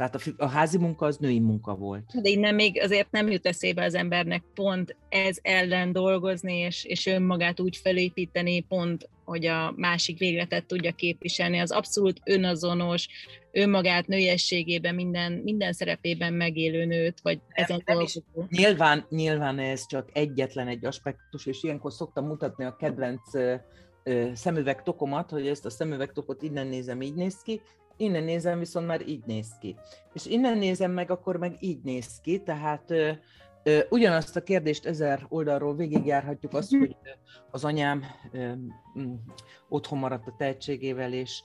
Tehát 0.00 0.14
a, 0.14 0.44
a 0.44 0.46
házi 0.46 0.78
munka 0.78 1.06
az 1.06 1.16
női 1.16 1.40
munka 1.40 1.74
volt. 1.74 2.20
De 2.22 2.28
innen 2.28 2.54
még 2.54 2.80
azért 2.82 3.10
nem 3.10 3.30
jut 3.30 3.46
eszébe 3.46 3.84
az 3.84 3.94
embernek 3.94 4.42
pont 4.54 4.96
ez 5.08 5.36
ellen 5.42 5.92
dolgozni, 5.92 6.54
és, 6.54 6.84
és 6.84 7.06
önmagát 7.06 7.60
úgy 7.60 7.76
felépíteni, 7.76 8.60
pont, 8.60 9.08
hogy 9.24 9.46
a 9.46 9.72
másik 9.76 10.18
végletet 10.18 10.66
tudja 10.66 10.92
képviselni. 10.92 11.58
Az 11.58 11.70
abszolút 11.70 12.20
önazonos, 12.24 13.08
önmagát 13.52 14.06
nőiességében, 14.06 14.94
minden, 14.94 15.32
minden 15.32 15.72
szerepében 15.72 16.32
megélő 16.32 16.84
nőt, 16.84 17.20
vagy 17.22 17.40
ezen 17.48 17.82
dolgozó. 17.84 18.20
Nyilván, 18.48 19.06
nyilván 19.08 19.58
ez 19.58 19.86
csak 19.86 20.08
egyetlen 20.12 20.68
egy 20.68 20.84
aspektus, 20.84 21.46
és 21.46 21.62
ilyenkor 21.62 21.92
szoktam 21.92 22.26
mutatni 22.26 22.64
a 22.64 22.76
kedvenc 22.76 23.20
szemüvegtokomat, 24.32 25.30
hogy 25.30 25.46
ezt 25.46 25.64
a 25.64 25.70
szemüvegtokot 25.70 26.42
innen 26.42 26.66
nézem, 26.66 27.02
így 27.02 27.14
néz 27.14 27.42
ki, 27.42 27.60
innen 28.00 28.24
nézem, 28.24 28.58
viszont 28.58 28.86
már 28.86 29.08
így 29.08 29.22
néz 29.26 29.48
ki. 29.60 29.76
És 30.12 30.26
innen 30.26 30.58
nézem 30.58 30.90
meg, 30.90 31.10
akkor 31.10 31.36
meg 31.36 31.56
így 31.60 31.80
néz 31.82 32.20
ki, 32.20 32.42
tehát 32.42 32.90
ö, 32.90 33.10
ö, 33.62 33.78
ugyanazt 33.88 34.36
a 34.36 34.42
kérdést 34.42 34.86
ezer 34.86 35.26
oldalról 35.28 35.76
végigjárhatjuk, 35.76 36.54
azt, 36.54 36.76
hogy 36.76 36.96
az 37.50 37.64
anyám 37.64 38.04
ö, 38.32 38.52
otthon 39.68 39.98
maradt 39.98 40.26
a 40.26 40.34
tehetségével, 40.38 41.12
és 41.12 41.42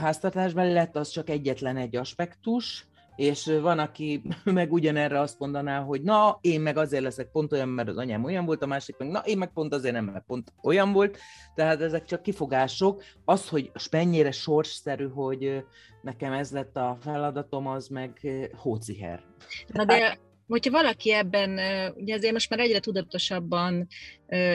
háztartásban 0.00 0.72
lett, 0.72 0.96
az 0.96 1.08
csak 1.08 1.30
egyetlen 1.30 1.76
egy 1.76 1.96
aspektus, 1.96 2.87
és 3.18 3.50
van, 3.60 3.78
aki 3.78 4.22
meg 4.44 4.72
ugyanerre 4.72 5.20
azt 5.20 5.38
mondaná, 5.38 5.80
hogy 5.80 6.02
na, 6.02 6.38
én 6.40 6.60
meg 6.60 6.76
azért 6.76 7.02
leszek 7.02 7.30
pont 7.30 7.52
olyan, 7.52 7.68
mert 7.68 7.88
az 7.88 7.96
anyám 7.96 8.24
olyan 8.24 8.44
volt, 8.44 8.62
a 8.62 8.66
másik 8.66 8.96
meg 8.96 9.08
na, 9.08 9.18
én 9.18 9.38
meg 9.38 9.52
pont 9.52 9.74
azért 9.74 9.94
nem, 9.94 10.04
mert 10.04 10.24
pont 10.26 10.52
olyan 10.62 10.92
volt, 10.92 11.18
tehát 11.54 11.80
ezek 11.80 12.04
csak 12.04 12.22
kifogások. 12.22 13.02
Az, 13.24 13.48
hogy 13.48 13.70
mennyire 13.90 14.30
sorsszerű, 14.30 15.08
hogy 15.08 15.64
nekem 16.02 16.32
ez 16.32 16.50
lett 16.50 16.76
a 16.76 16.96
feladatom, 17.00 17.66
az 17.66 17.88
meg 17.88 18.20
hóciher. 18.56 19.22
Na 19.66 19.84
de 19.84 20.18
hogyha 20.46 20.70
valaki 20.70 21.12
ebben, 21.12 21.50
ugye 21.96 22.14
azért 22.14 22.32
most 22.32 22.50
már 22.50 22.58
egyre 22.58 22.80
tudatosabban 22.80 23.86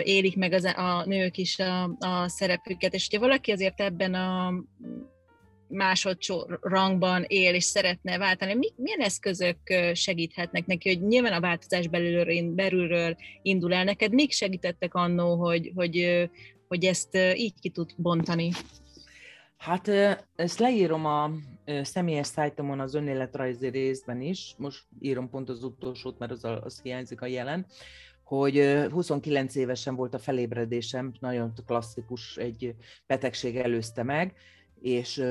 élik 0.03 0.38
meg 0.38 0.53
az, 0.53 0.63
a 0.63 1.03
nők 1.05 1.38
is 1.38 1.60
a, 1.60 1.84
a 1.84 2.27
szerepüket, 2.27 2.93
és 2.93 3.08
hogyha 3.10 3.25
valaki 3.27 3.51
azért 3.51 3.82
ebben 3.82 4.13
a 4.13 4.53
rangban 6.62 7.24
él 7.27 7.53
és 7.53 7.63
szeretne 7.63 8.17
váltani, 8.17 8.53
mi, 8.53 8.67
milyen 8.75 9.00
eszközök 9.00 9.58
segíthetnek 9.93 10.65
neki, 10.65 10.89
hogy 10.89 11.08
nyilván 11.08 11.34
a 11.34 11.39
változás 11.39 11.88
belülről, 11.88 12.53
belülről 12.53 13.15
indul 13.41 13.74
el? 13.74 13.84
Neked, 13.84 14.13
mik 14.13 14.32
segítettek 14.32 14.93
annó, 14.93 15.36
hogy, 15.36 15.72
hogy, 15.75 16.29
hogy 16.67 16.86
ezt 16.86 17.17
így 17.36 17.53
ki 17.62 17.70
tud 17.70 17.89
bontani? 17.98 18.51
Hát 19.58 19.88
ezt 20.36 20.60
leírom 20.60 21.05
a 21.05 21.32
személyes 21.82 22.27
szájtomon 22.27 22.79
az 22.79 22.93
önéletrajzi 22.93 23.67
részben 23.67 24.22
is, 24.22 24.53
most 24.58 24.84
írom 25.00 25.29
pont 25.29 25.50
az 25.50 25.63
utolsót, 25.63 26.20
mert 26.20 26.32
az, 26.32 26.43
az 26.43 26.79
hiányzik 26.82 27.22
a 27.22 27.25
jelen, 27.25 27.65
hogy 28.24 28.86
29 28.91 29.55
évesen 29.55 29.96
volt 29.96 30.13
a 30.13 30.20
felébredésem, 30.20 31.13
nagyon 31.20 31.53
klasszikus, 31.65 32.38
egy 32.38 32.75
betegség 33.08 33.58
előzte 33.58 34.03
meg, 34.03 34.34
és 34.84 35.24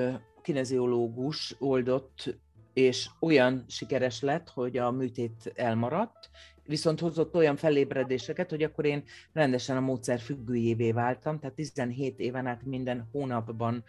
kineziológus 0.43 1.57
oldott, 1.59 2.39
és 2.73 3.09
olyan 3.21 3.65
sikeres 3.69 4.21
lett, 4.21 4.49
hogy 4.49 4.77
a 4.77 4.91
műtét 4.91 5.53
elmaradt, 5.55 6.31
viszont 6.67 7.01
hozott 7.01 7.35
olyan 7.35 7.57
felébredéseket, 7.57 8.51
hogy 8.51 8.63
akkor 8.63 8.85
én 8.85 9.03
rendesen 9.33 9.77
a 9.77 9.81
módszer 9.81 10.21
függőjévé 10.21 10.93
váltam, 10.93 11.39
tehát 11.39 11.57
17 11.57 12.19
éven 12.19 12.47
át 12.47 12.65
minden 12.65 13.09
hónapban 13.13 13.85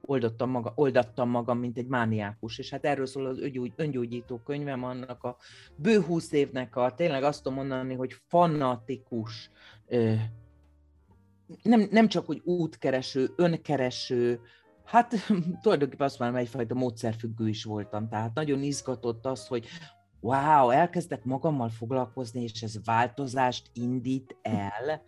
oldottam 0.00 0.50
maga, 0.50 0.72
oldattam 0.74 1.28
magam, 1.30 1.58
mint 1.58 1.78
egy 1.78 1.86
mániákus, 1.86 2.58
és 2.58 2.70
hát 2.70 2.84
erről 2.84 3.06
szól 3.06 3.26
az 3.26 3.38
öngyógy, 3.38 3.72
öngyógyító 3.76 4.40
könyvem, 4.44 4.84
annak 4.84 5.22
a 5.24 5.36
bő 5.76 6.00
húsz 6.00 6.32
évnek 6.32 6.76
a, 6.76 6.94
tényleg 6.94 7.22
azt 7.22 7.42
tudom 7.42 7.58
mondani, 7.58 7.94
hogy 7.94 8.16
fanatikus, 8.28 9.50
nem, 11.62 11.88
nem 11.90 12.08
csak, 12.08 12.26
hogy 12.26 12.40
útkereső, 12.44 13.32
önkereső, 13.36 14.40
Hát 14.84 15.14
tulajdonképpen 15.62 16.06
azt 16.06 16.18
már 16.18 16.34
egyfajta 16.34 16.74
módszerfüggő 16.74 17.48
is 17.48 17.64
voltam, 17.64 18.08
tehát 18.08 18.34
nagyon 18.34 18.62
izgatott 18.62 19.26
az, 19.26 19.46
hogy 19.46 19.66
wow, 20.20 20.70
elkezdek 20.70 21.24
magammal 21.24 21.68
foglalkozni, 21.68 22.42
és 22.42 22.62
ez 22.62 22.84
változást 22.84 23.70
indít 23.72 24.36
el, 24.42 25.02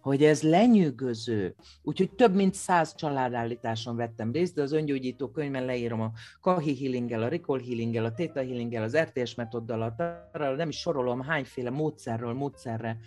hogy 0.00 0.24
ez 0.24 0.42
lenyűgöző. 0.42 1.54
Úgyhogy 1.82 2.10
több 2.10 2.34
mint 2.34 2.54
száz 2.54 2.94
családállításon 2.94 3.96
vettem 3.96 4.32
részt, 4.32 4.54
de 4.54 4.62
az 4.62 4.72
öngyógyító 4.72 5.30
könyvben 5.30 5.64
leírom 5.64 6.00
a 6.00 6.12
Kahi 6.40 6.76
healing 6.76 7.10
a 7.10 7.28
Recall 7.28 7.60
healing 7.60 7.94
a 7.96 8.12
Theta 8.12 8.40
healing 8.40 8.72
az 8.72 8.96
RTS 8.96 9.34
metoddal, 9.34 9.82
a, 9.82 10.38
nem 10.56 10.68
is 10.68 10.78
sorolom 10.78 11.20
hányféle 11.20 11.70
módszerről 11.70 12.32
módszerre 12.32 12.98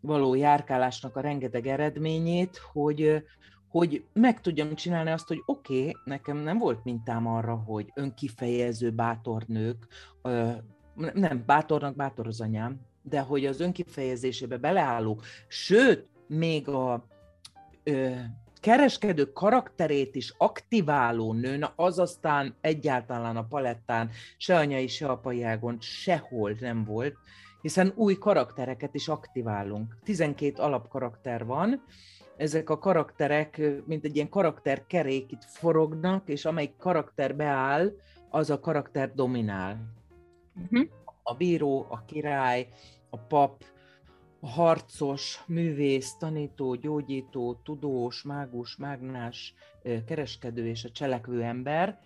való 0.00 0.34
járkálásnak 0.34 1.16
a 1.16 1.20
rengeteg 1.20 1.66
eredményét, 1.66 2.56
hogy, 2.72 3.24
hogy 3.70 4.04
meg 4.12 4.40
tudjam 4.40 4.74
csinálni 4.74 5.10
azt, 5.10 5.28
hogy 5.28 5.42
oké, 5.46 5.78
okay, 5.78 5.96
nekem 6.04 6.36
nem 6.36 6.58
volt 6.58 6.84
mintám 6.84 7.26
arra, 7.26 7.54
hogy 7.54 7.92
önkifejező 7.94 8.90
bátor 8.90 9.42
nők, 9.46 9.86
nem, 11.14 11.42
bátornak 11.46 11.96
bátor 11.96 12.26
az 12.26 12.40
anyám, 12.40 12.80
de 13.02 13.20
hogy 13.20 13.46
az 13.46 13.60
önkifejezésébe 13.60 14.56
beleálló, 14.56 15.20
sőt, 15.48 16.08
még 16.26 16.68
a 16.68 17.06
ö, 17.82 18.10
kereskedő 18.60 19.32
karakterét 19.32 20.14
is 20.14 20.34
aktiváló 20.38 21.32
nő, 21.32 21.56
na 21.56 21.72
az 21.76 21.98
aztán 21.98 22.54
egyáltalán 22.60 23.36
a 23.36 23.44
palettán 23.44 24.10
se 24.36 24.56
anyai, 24.56 24.86
se 24.86 25.06
apai 25.06 25.42
ágon 25.42 25.76
sehol 25.80 26.56
nem 26.60 26.84
volt, 26.84 27.16
hiszen 27.62 27.92
új 27.96 28.14
karaktereket 28.14 28.94
is 28.94 29.08
aktiválunk. 29.08 29.96
12 30.04 30.62
alapkarakter 30.62 31.44
van, 31.46 31.84
ezek 32.36 32.70
a 32.70 32.78
karakterek, 32.78 33.60
mint 33.86 34.04
egy 34.04 34.16
ilyen 34.16 34.28
karakterkerék 34.28 35.32
itt 35.32 35.44
forognak, 35.44 36.28
és 36.28 36.44
amelyik 36.44 36.76
karakter 36.76 37.36
beáll, 37.36 37.92
az 38.30 38.50
a 38.50 38.60
karakter 38.60 39.14
dominál. 39.14 39.92
Uh-huh. 40.62 40.88
A 41.22 41.34
bíró, 41.34 41.86
a 41.88 42.04
király, 42.04 42.68
a 43.10 43.18
pap, 43.18 43.64
a 44.40 44.48
harcos, 44.48 45.42
művész, 45.46 46.16
tanító, 46.18 46.74
gyógyító, 46.74 47.60
tudós, 47.64 48.22
mágus, 48.22 48.76
mágnás, 48.76 49.54
kereskedő 50.06 50.66
és 50.66 50.84
a 50.84 50.90
cselekvő 50.90 51.42
ember, 51.42 51.98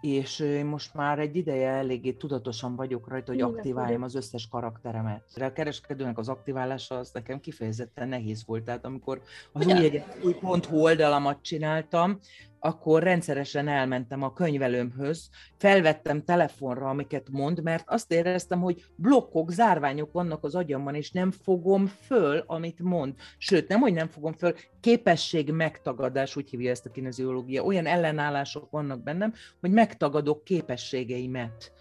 és 0.00 0.44
most 0.64 0.94
már 0.94 1.18
egy 1.18 1.36
ideje 1.36 1.70
eléggé 1.70 2.12
tudatosan 2.12 2.76
vagyok 2.76 3.08
rajta, 3.08 3.32
hogy 3.32 3.40
aktiváljam 3.40 4.02
az 4.02 4.14
összes 4.14 4.48
karakteremet. 4.48 5.22
De 5.36 5.44
a 5.44 5.52
kereskedőnek 5.52 6.18
az 6.18 6.28
aktiválása 6.28 6.98
az 6.98 7.10
nekem 7.12 7.40
kifejezetten 7.40 8.08
nehéz 8.08 8.44
volt. 8.46 8.64
Tehát 8.64 8.84
amikor 8.84 9.22
az 9.52 9.66
új, 9.66 10.02
új 10.24 10.34
pont 10.34 10.68
oldalamat 10.72 11.42
csináltam, 11.42 12.18
akkor 12.60 13.02
rendszeresen 13.02 13.68
elmentem 13.68 14.22
a 14.22 14.32
könyvelőmhöz, 14.32 15.28
felvettem 15.56 16.24
telefonra, 16.24 16.88
amiket 16.88 17.28
mond, 17.30 17.62
mert 17.62 17.84
azt 17.86 18.12
éreztem, 18.12 18.60
hogy 18.60 18.84
blokkok, 18.96 19.50
zárványok 19.50 20.12
vannak 20.12 20.44
az 20.44 20.54
agyamban, 20.54 20.94
és 20.94 21.10
nem 21.10 21.30
fogom 21.30 21.86
föl, 21.86 22.42
amit 22.46 22.80
mond. 22.80 23.14
Sőt, 23.38 23.68
nem, 23.68 23.80
hogy 23.80 23.92
nem 23.92 24.08
fogom 24.08 24.32
föl, 24.32 24.54
képesség 24.80 25.50
megtagadás, 25.52 26.36
úgy 26.36 26.50
hívja 26.50 26.70
ezt 26.70 26.86
a 26.86 26.90
kineziológia, 26.90 27.64
olyan 27.64 27.86
ellenállások 27.86 28.70
vannak 28.70 29.02
bennem, 29.02 29.32
hogy 29.60 29.70
megtagadok 29.70 30.44
képességeimet 30.44 31.72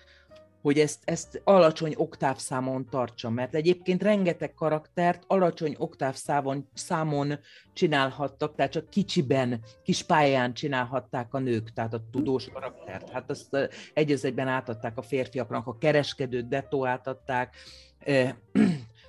hogy 0.68 0.80
ezt, 0.80 1.00
ezt 1.06 1.42
alacsony 1.44 1.94
oktávszámon 1.98 2.90
tartsam, 2.90 3.34
mert 3.34 3.56
egyébként 3.56 4.04
rengeteg 4.04 4.54
karaktert 4.54 5.24
alacsony 5.28 5.76
oktávszámon 5.78 6.70
számon 6.74 7.40
csinálhattak, 7.74 8.56
tehát 8.56 8.72
csak 8.72 8.90
kicsiben, 8.90 9.60
kis 9.84 10.04
pályán 10.04 10.54
csinálhatták 10.54 11.34
a 11.34 11.40
nők, 11.40 11.74
tehát 11.74 11.94
a 11.94 12.02
tudós 12.12 12.50
karaktert. 12.50 13.10
Hát 13.10 13.30
azt 13.30 13.70
egy 13.94 14.12
egyben 14.22 14.48
átadták 14.48 14.98
a 14.98 15.02
férfiaknak, 15.02 15.68
a 15.68 15.78
kereskedőt 15.78 16.48
detó 16.48 16.86
átadták, 16.86 17.56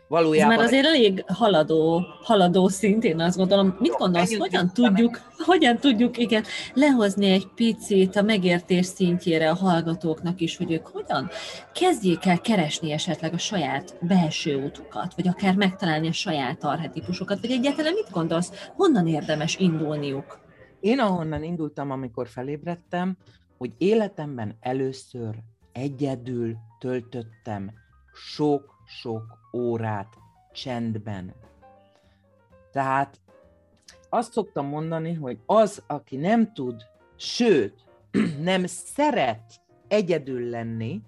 valójában... 0.08 0.52
Ez 0.52 0.58
már 0.58 0.66
azért 0.66 0.86
elég 0.86 1.24
haladó, 1.26 2.06
haladó 2.22 2.68
szint, 2.68 3.04
én 3.04 3.20
azt 3.20 3.36
gondolom. 3.36 3.76
Mit 3.78 3.92
gondolsz, 3.92 4.36
hogyan 4.36 4.72
tudjuk, 4.72 5.20
hogyan 5.36 5.76
tudjuk 5.76 6.18
igen, 6.18 6.44
lehozni 6.74 7.30
egy 7.30 7.46
picit 7.54 8.16
a 8.16 8.22
megértés 8.22 8.86
szintjére 8.86 9.50
a 9.50 9.54
hallgatóknak 9.54 10.40
is, 10.40 10.56
hogy 10.56 10.72
ők 10.72 10.86
hogyan 10.86 11.30
kezdjék 11.74 12.26
el 12.26 12.40
keresni 12.40 12.92
esetleg 12.92 13.32
a 13.32 13.38
saját 13.38 13.96
belső 14.00 14.64
útukat, 14.64 15.14
vagy 15.14 15.28
akár 15.28 15.54
megtalálni 15.54 16.08
a 16.08 16.12
saját 16.12 16.64
arhetipusokat, 16.64 17.40
vagy 17.40 17.50
egyáltalán 17.50 17.92
mit 17.92 18.10
gondolsz, 18.10 18.68
honnan 18.76 19.06
érdemes 19.06 19.56
indulniuk? 19.56 20.38
Én 20.80 20.98
ahonnan 20.98 21.42
indultam, 21.42 21.90
amikor 21.90 22.28
felébredtem, 22.28 23.16
hogy 23.58 23.70
életemben 23.78 24.56
először 24.60 25.34
egyedül 25.72 26.56
töltöttem 26.78 27.70
sok-sok 28.88 29.38
órát 29.52 30.18
csendben. 30.52 31.35
Tehát 32.73 33.21
azt 34.09 34.33
szoktam 34.33 34.66
mondani, 34.66 35.14
hogy 35.14 35.38
az, 35.47 35.83
aki 35.87 36.16
nem 36.16 36.52
tud, 36.52 36.83
sőt, 37.16 37.85
nem 38.40 38.66
szeret 38.66 39.61
egyedül 39.88 40.49
lenni 40.49 41.02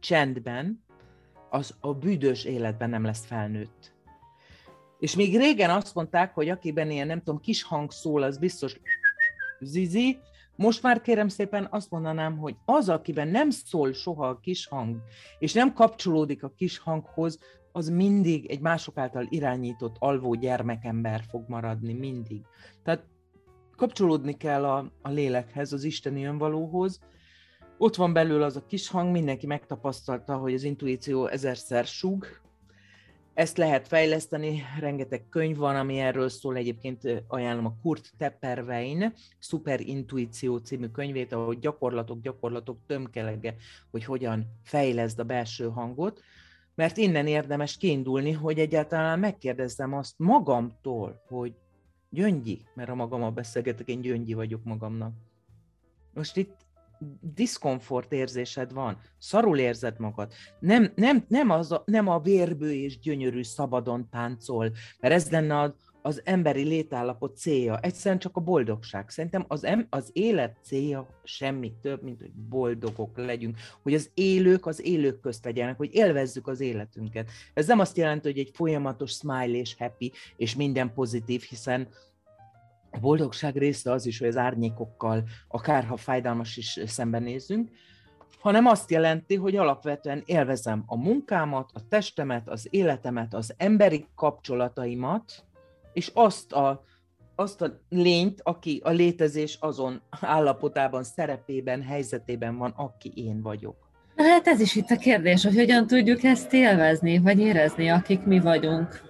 csendben, 0.00 0.84
az 1.50 1.74
a 1.80 1.94
büdös 1.94 2.44
életben 2.44 2.90
nem 2.90 3.04
lesz 3.04 3.26
felnőtt. 3.26 3.94
És 4.98 5.16
még 5.16 5.36
régen 5.36 5.70
azt 5.70 5.94
mondták, 5.94 6.34
hogy 6.34 6.48
akiben 6.48 6.90
ilyen, 6.90 7.06
nem 7.06 7.18
tudom, 7.18 7.40
kis 7.40 7.62
hang 7.62 7.90
szól, 7.92 8.22
az 8.22 8.38
biztos 8.38 8.76
zizi, 9.60 10.18
most 10.56 10.82
már 10.82 11.00
kérem 11.00 11.28
szépen 11.28 11.68
azt 11.70 11.90
mondanám, 11.90 12.38
hogy 12.38 12.56
az, 12.64 12.88
akiben 12.88 13.28
nem 13.28 13.50
szól 13.50 13.92
soha 13.92 14.28
a 14.28 14.40
kis 14.40 14.66
hang, 14.66 14.96
és 15.38 15.52
nem 15.52 15.72
kapcsolódik 15.72 16.42
a 16.42 16.52
kis 16.56 16.78
hanghoz, 16.78 17.38
az 17.72 17.88
mindig 17.88 18.46
egy 18.50 18.60
mások 18.60 18.96
által 18.98 19.26
irányított 19.28 19.96
alvó 19.98 20.34
gyermekember 20.34 21.22
fog 21.28 21.44
maradni, 21.48 21.92
mindig. 21.92 22.42
Tehát 22.82 23.04
kapcsolódni 23.76 24.36
kell 24.36 24.64
a, 24.64 24.92
a 25.02 25.10
lélekhez, 25.10 25.72
az 25.72 25.84
isteni 25.84 26.24
önvalóhoz. 26.24 27.00
Ott 27.78 27.96
van 27.96 28.12
belül 28.12 28.42
az 28.42 28.56
a 28.56 28.66
kis 28.66 28.88
hang, 28.88 29.10
mindenki 29.10 29.46
megtapasztalta, 29.46 30.36
hogy 30.36 30.54
az 30.54 30.62
intuíció 30.62 31.26
ezerszer 31.26 31.84
sug, 31.84 32.26
ezt 33.36 33.56
lehet 33.56 33.88
fejleszteni, 33.88 34.62
rengeteg 34.80 35.28
könyv 35.28 35.56
van, 35.56 35.76
ami 35.76 35.98
erről 35.98 36.28
szól, 36.28 36.56
egyébként 36.56 37.24
ajánlom 37.28 37.66
a 37.66 37.76
Kurt 37.82 38.10
Tepperwein 38.18 39.12
Super 39.38 39.80
Intuíció 39.80 40.56
című 40.56 40.86
könyvét, 40.86 41.32
ahol 41.32 41.54
gyakorlatok, 41.54 42.20
gyakorlatok 42.20 42.78
tömkelege, 42.86 43.54
hogy 43.90 44.04
hogyan 44.04 44.46
fejleszd 44.62 45.18
a 45.18 45.24
belső 45.24 45.68
hangot. 45.68 46.20
Mert 46.74 46.96
innen 46.96 47.26
érdemes 47.26 47.76
kiindulni, 47.76 48.32
hogy 48.32 48.58
egyáltalán 48.58 49.18
megkérdezzem 49.18 49.94
azt 49.94 50.14
magamtól, 50.18 51.22
hogy 51.28 51.54
Gyöngyi, 52.10 52.66
mert 52.74 52.90
a 52.90 52.94
magammal 52.94 53.30
beszélgetek, 53.30 53.88
én 53.88 54.00
Gyöngyi 54.00 54.34
vagyok 54.34 54.64
magamnak. 54.64 55.12
Most 56.14 56.36
itt 56.36 56.65
diszkomfort 57.20 58.12
érzésed 58.12 58.72
van, 58.72 58.98
szarul 59.18 59.58
érzed 59.58 59.98
magad, 59.98 60.32
nem, 60.58 60.92
nem, 60.94 61.24
nem, 61.28 61.50
az 61.50 61.72
a, 61.72 61.82
nem 61.86 62.08
a 62.08 62.20
vérbő 62.20 62.72
és 62.72 62.98
gyönyörű 62.98 63.42
szabadon 63.42 64.08
táncol, 64.10 64.72
mert 65.00 65.14
ez 65.14 65.30
lenne 65.30 65.60
a, 65.60 65.76
az 66.02 66.20
emberi 66.24 66.62
létállapot 66.62 67.36
célja, 67.36 67.78
egyszerűen 67.78 68.20
csak 68.20 68.36
a 68.36 68.40
boldogság. 68.40 69.10
Szerintem 69.10 69.44
az, 69.48 69.64
em, 69.64 69.86
az 69.90 70.10
élet 70.12 70.56
célja 70.62 71.20
semmi 71.24 71.72
több, 71.82 72.02
mint 72.02 72.20
hogy 72.20 72.32
boldogok 72.32 73.16
legyünk, 73.16 73.56
hogy 73.82 73.94
az 73.94 74.10
élők 74.14 74.66
az 74.66 74.84
élők 74.84 75.20
közt 75.20 75.44
legyenek, 75.44 75.76
hogy 75.76 75.94
élvezzük 75.94 76.48
az 76.48 76.60
életünket. 76.60 77.30
Ez 77.54 77.66
nem 77.66 77.78
azt 77.78 77.96
jelenti, 77.96 78.28
hogy 78.28 78.38
egy 78.38 78.50
folyamatos 78.54 79.10
smile 79.10 79.58
és 79.58 79.74
happy, 79.78 80.12
és 80.36 80.56
minden 80.56 80.94
pozitív, 80.94 81.42
hiszen 81.42 81.88
a 82.90 82.98
boldogság 82.98 83.56
része 83.56 83.92
az 83.92 84.06
is, 84.06 84.18
hogy 84.18 84.28
az 84.28 84.36
árnyékokkal, 84.36 85.22
akárha 85.48 85.96
fájdalmas 85.96 86.56
is 86.56 86.80
szembenézünk, 86.86 87.70
hanem 88.40 88.66
azt 88.66 88.90
jelenti, 88.90 89.34
hogy 89.34 89.56
alapvetően 89.56 90.22
élvezem 90.26 90.82
a 90.86 90.96
munkámat, 90.96 91.70
a 91.74 91.80
testemet, 91.88 92.48
az 92.48 92.66
életemet, 92.70 93.34
az 93.34 93.54
emberi 93.56 94.06
kapcsolataimat, 94.14 95.44
és 95.92 96.10
azt 96.14 96.52
a, 96.52 96.84
azt 97.34 97.62
a 97.62 97.80
lényt, 97.88 98.40
aki 98.42 98.80
a 98.84 98.90
létezés 98.90 99.58
azon 99.60 100.02
állapotában, 100.20 101.04
szerepében, 101.04 101.82
helyzetében 101.82 102.56
van, 102.56 102.72
aki 102.76 103.12
én 103.14 103.42
vagyok. 103.42 103.76
Hát 104.16 104.46
ez 104.46 104.60
is 104.60 104.74
itt 104.74 104.90
a 104.90 104.96
kérdés, 104.96 105.44
hogy 105.44 105.54
hogyan 105.54 105.86
tudjuk 105.86 106.22
ezt 106.22 106.52
élvezni, 106.52 107.18
vagy 107.18 107.38
érezni, 107.38 107.88
akik 107.88 108.24
mi 108.24 108.40
vagyunk 108.40 109.05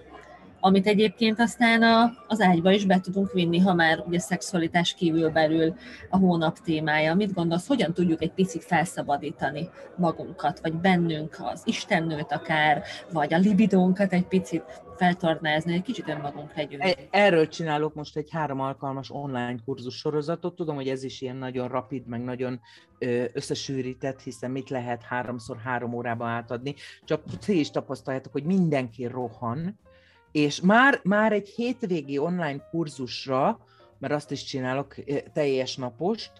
amit 0.67 0.87
egyébként 0.87 1.39
aztán 1.39 1.83
a, 1.83 2.13
az 2.27 2.41
ágyba 2.41 2.71
is 2.71 2.85
be 2.85 2.99
tudunk 2.99 3.31
vinni, 3.31 3.59
ha 3.59 3.73
már 3.73 4.03
ugye 4.07 4.19
szexualitás 4.19 4.93
kívül 4.93 5.29
belül 5.29 5.73
a 6.09 6.17
hónap 6.17 6.59
témája. 6.59 7.15
Mit 7.15 7.33
gondolsz, 7.33 7.67
hogyan 7.67 7.93
tudjuk 7.93 8.21
egy 8.21 8.31
picit 8.31 8.63
felszabadítani 8.63 9.69
magunkat, 9.97 10.59
vagy 10.59 10.73
bennünk 10.73 11.37
az 11.39 11.61
istennőt 11.65 12.31
akár, 12.31 12.83
vagy 13.11 13.33
a 13.33 13.37
libidónkat 13.37 14.13
egy 14.13 14.27
picit 14.27 14.63
feltornázni, 14.97 15.73
egy 15.73 15.81
kicsit 15.81 16.07
önmagunk 16.07 16.55
legyünk. 16.55 16.83
E, 16.83 16.95
erről 17.09 17.47
csinálok 17.47 17.93
most 17.93 18.17
egy 18.17 18.29
három 18.31 18.59
alkalmas 18.59 19.11
online 19.11 19.55
kurzus 19.65 19.95
sorozatot. 19.95 20.55
Tudom, 20.55 20.75
hogy 20.75 20.87
ez 20.87 21.03
is 21.03 21.21
ilyen 21.21 21.35
nagyon 21.35 21.67
rapid, 21.67 22.07
meg 22.07 22.23
nagyon 22.23 22.59
összesűrített, 23.33 24.21
hiszen 24.21 24.51
mit 24.51 24.69
lehet 24.69 25.03
háromszor 25.03 25.57
három 25.57 25.93
órába 25.93 26.25
átadni. 26.25 26.75
Csak 27.03 27.23
ti 27.45 27.59
is 27.59 27.69
tapasztaljátok, 27.69 28.31
hogy 28.31 28.43
mindenki 28.43 29.05
rohan, 29.05 29.79
és 30.37 30.61
már, 30.61 30.99
már 31.03 31.31
egy 31.31 31.49
hétvégi 31.49 32.17
online 32.17 32.67
kurzusra, 32.71 33.59
mert 33.99 34.13
azt 34.13 34.31
is 34.31 34.43
csinálok 34.43 34.95
teljes 35.33 35.75
napost, 35.75 36.31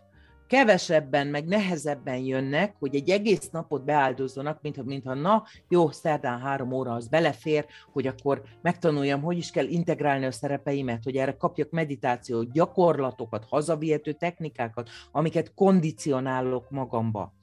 kevesebben, 0.48 1.28
meg 1.28 1.46
nehezebben 1.46 2.18
jönnek, 2.18 2.76
hogy 2.80 2.96
egy 2.96 3.10
egész 3.10 3.50
napot 3.50 3.86
beáldozzanak, 3.86 4.62
mintha, 4.62 4.84
mintha 4.84 5.14
na, 5.14 5.44
jó, 5.70 5.92
szerdán 5.92 6.40
három 6.40 6.72
óra 6.72 6.92
az 6.92 7.08
belefér, 7.08 7.66
hogy 7.92 8.08
akkor 8.08 8.42
megtanuljam, 8.62 9.22
hogy 9.22 9.38
is 9.38 9.52
kell 9.52 9.68
integrálni 9.68 10.26
a 10.26 10.32
szerepeimet, 10.32 11.04
hogy 11.04 11.16
erre 11.16 11.38
kapjak 11.38 11.70
meditáció, 11.70 12.44
gyakorlatokat, 12.44 13.46
hazavihető 13.50 14.12
technikákat, 14.12 14.90
amiket 15.12 15.54
kondicionálok 15.54 16.70
magamba. 16.70 17.34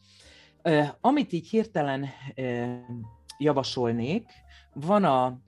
Amit 1.01 1.33
így 1.33 1.49
hirtelen 1.49 2.09
javasolnék, 3.39 4.31
van 4.75 5.05
a 5.05 5.39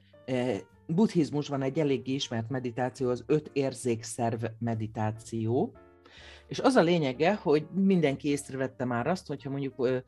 buddhizmusban 0.87 1.63
egy 1.63 1.79
eléggé 1.79 2.13
ismert 2.13 2.49
meditáció, 2.49 3.09
az 3.09 3.25
öt 3.27 3.51
érzékszerv 3.53 4.45
meditáció, 4.59 5.73
és 6.49 6.59
az 6.61 6.75
a 6.75 6.83
lényege, 6.83 7.35
hogy 7.35 7.67
mindenki 7.75 8.29
észrevette 8.29 8.85
már 8.85 9.07
azt, 9.07 9.27
hogyha 9.27 9.51
mondjuk 9.51 10.05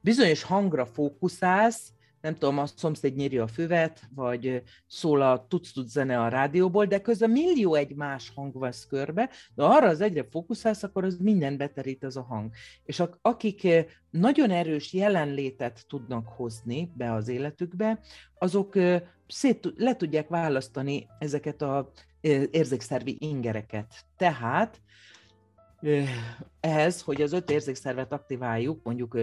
bizonyos 0.00 0.42
hangra 0.42 0.86
fókuszálsz, 0.86 1.92
nem 2.24 2.34
tudom, 2.34 2.58
a 2.58 2.66
szomszéd 2.66 3.16
nyírja 3.16 3.42
a 3.42 3.46
füvet, 3.46 4.00
vagy 4.14 4.62
szól 4.86 5.22
a 5.22 5.46
tuc 5.48 5.86
zene 5.86 6.20
a 6.20 6.28
rádióból, 6.28 6.84
de 6.86 7.00
közben 7.00 7.30
millió 7.30 7.74
egy 7.74 7.94
más 7.94 8.32
hang 8.34 8.58
vesz 8.58 8.86
körbe, 8.86 9.30
de 9.54 9.62
arra 9.62 9.88
az 9.88 10.00
egyre 10.00 10.26
fókuszálsz, 10.30 10.82
akkor 10.82 11.04
az 11.04 11.16
minden 11.16 11.56
beterít 11.56 12.04
az 12.04 12.16
a 12.16 12.22
hang. 12.22 12.50
És 12.84 13.02
akik 13.22 13.68
nagyon 14.10 14.50
erős 14.50 14.92
jelenlétet 14.92 15.84
tudnak 15.88 16.28
hozni 16.28 16.92
be 16.96 17.12
az 17.12 17.28
életükbe, 17.28 18.00
azok 18.38 18.74
szét, 19.28 19.72
le 19.76 19.96
tudják 19.96 20.28
választani 20.28 21.06
ezeket 21.18 21.62
a 21.62 21.92
érzékszervi 22.50 23.16
ingereket. 23.20 23.94
Tehát 24.16 24.80
ehhez, 26.60 27.02
hogy 27.02 27.22
az 27.22 27.32
öt 27.32 27.50
érzékszervet 27.50 28.12
aktiváljuk, 28.12 28.80
mondjuk, 28.82 29.18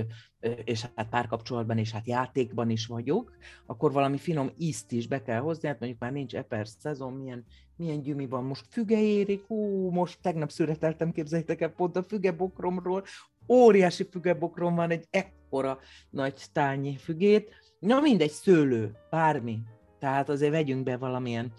és 0.64 0.86
hát 0.96 1.10
párkapcsolatban 1.10 1.78
és 1.78 1.92
hát 1.92 2.08
játékban 2.08 2.70
is 2.70 2.86
vagyok, 2.86 3.32
akkor 3.66 3.92
valami 3.92 4.18
finom 4.18 4.52
ízt 4.58 4.92
is 4.92 5.08
be 5.08 5.22
kell 5.22 5.40
hozni, 5.40 5.68
hát 5.68 5.80
mondjuk 5.80 6.02
már 6.02 6.12
nincs 6.12 6.36
eper 6.36 6.68
szezon, 6.68 7.14
milyen, 7.14 7.46
milyen 7.76 8.02
gyümi 8.02 8.28
van, 8.28 8.44
most 8.44 8.66
füge 8.70 9.02
érik, 9.02 9.50
ú, 9.50 9.90
most 9.90 10.22
tegnap 10.22 10.52
szüreteltem, 10.52 11.12
képzeljétek 11.12 11.62
el 11.62 11.70
pont 11.70 11.96
a 11.96 12.04
fügebokromról, 12.04 13.04
óriási 13.48 14.08
fügebokrom 14.12 14.76
van, 14.76 14.90
egy 14.90 15.08
ekkora 15.10 15.80
nagy 16.10 16.42
tányi 16.52 16.98
fügét, 16.98 17.50
na 17.80 18.00
mindegy, 18.00 18.32
szőlő, 18.32 18.98
bármi, 19.10 19.60
tehát 20.00 20.30
azért 20.30 20.52
vegyünk 20.52 20.84
be 20.84 20.98
valamilyen 20.98 21.54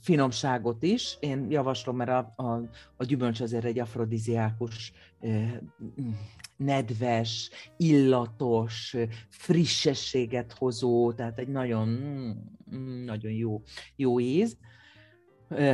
finomságot 0.00 0.82
is. 0.82 1.16
Én 1.20 1.50
javaslom, 1.50 1.96
mert 1.96 2.10
a, 2.10 2.32
a, 2.36 2.62
a 2.96 3.04
gyümölcs 3.04 3.40
azért 3.40 3.64
egy 3.64 3.78
afrodiziákus, 3.78 4.92
nedves, 6.56 7.50
illatos, 7.76 8.96
frissességet 9.28 10.52
hozó, 10.52 11.12
tehát 11.12 11.38
egy 11.38 11.48
nagyon, 11.48 11.88
mm, 12.74 13.04
nagyon 13.04 13.32
jó, 13.32 13.62
jó 13.96 14.20
íz. 14.20 14.56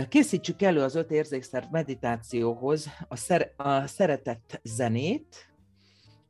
Készítsük 0.08 0.62
elő 0.62 0.80
az 0.80 0.94
öt 0.94 1.10
érzékszer 1.10 1.68
meditációhoz 1.70 2.88
a, 3.08 3.16
szer, 3.16 3.52
a 3.56 3.86
szeretett 3.86 4.60
zenét, 4.62 5.45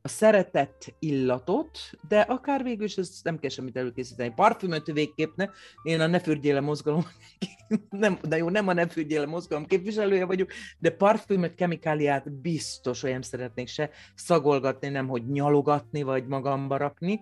a 0.07 0.09
szeretett 0.09 0.93
illatot, 0.99 1.79
de 2.07 2.19
akár 2.19 2.63
végül 2.63 2.85
is 2.85 2.95
ez 2.95 3.19
nem 3.23 3.39
kell 3.39 3.49
semmit 3.49 3.77
előkészíteni. 3.77 4.33
Parfümöt 4.35 4.85
végképp 4.85 5.35
ne. 5.35 5.49
Én 5.83 5.99
a 5.99 6.07
Ne 6.07 6.19
Fürdjéle 6.19 6.59
mozgalom, 6.59 7.05
nem, 7.89 8.17
de 8.21 8.37
jó, 8.37 8.49
nem 8.49 8.67
a 8.67 8.73
Ne 8.73 8.87
Fürdjéle 8.87 9.25
mozgalom 9.25 9.65
képviselője 9.65 10.25
vagyok, 10.25 10.51
de 10.79 10.91
parfümöt, 10.91 11.55
kemikáliát 11.55 12.31
biztos 12.31 13.03
olyan 13.03 13.21
szeretnék 13.21 13.67
se 13.67 13.89
szagolgatni, 14.15 14.87
nem 14.87 15.07
hogy 15.07 15.27
nyalogatni, 15.27 16.01
vagy 16.01 16.27
magamba 16.27 16.77
rakni, 16.77 17.21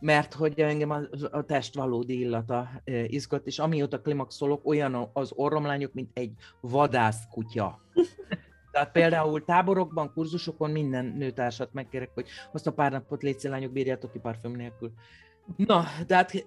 mert 0.00 0.34
hogy 0.34 0.60
engem 0.60 0.90
a, 0.90 1.00
a 1.30 1.42
test 1.42 1.74
valódi 1.74 2.18
illata 2.18 2.82
izgat, 3.06 3.46
és 3.46 3.58
amióta 3.58 4.00
klimaxolok, 4.00 4.66
olyan 4.66 5.10
az 5.12 5.32
orromlányok, 5.34 5.92
mint 5.92 6.10
egy 6.14 6.32
vadászkutya. 6.60 7.80
Tehát 8.76 8.92
például 8.92 9.44
táborokban, 9.44 10.12
kurzusokon 10.12 10.70
minden 10.70 11.04
nőtársat 11.04 11.72
megkérek, 11.72 12.10
hogy 12.14 12.28
azt 12.52 12.66
a 12.66 12.72
pár 12.72 12.92
napot 12.92 13.22
légy 13.22 13.42
lányok, 13.42 13.72
bírjátok 13.72 14.12
ki 14.12 14.18
parfüm 14.18 14.52
nélkül. 14.52 14.92
Na, 15.56 15.84
de 16.06 16.14
hát 16.14 16.46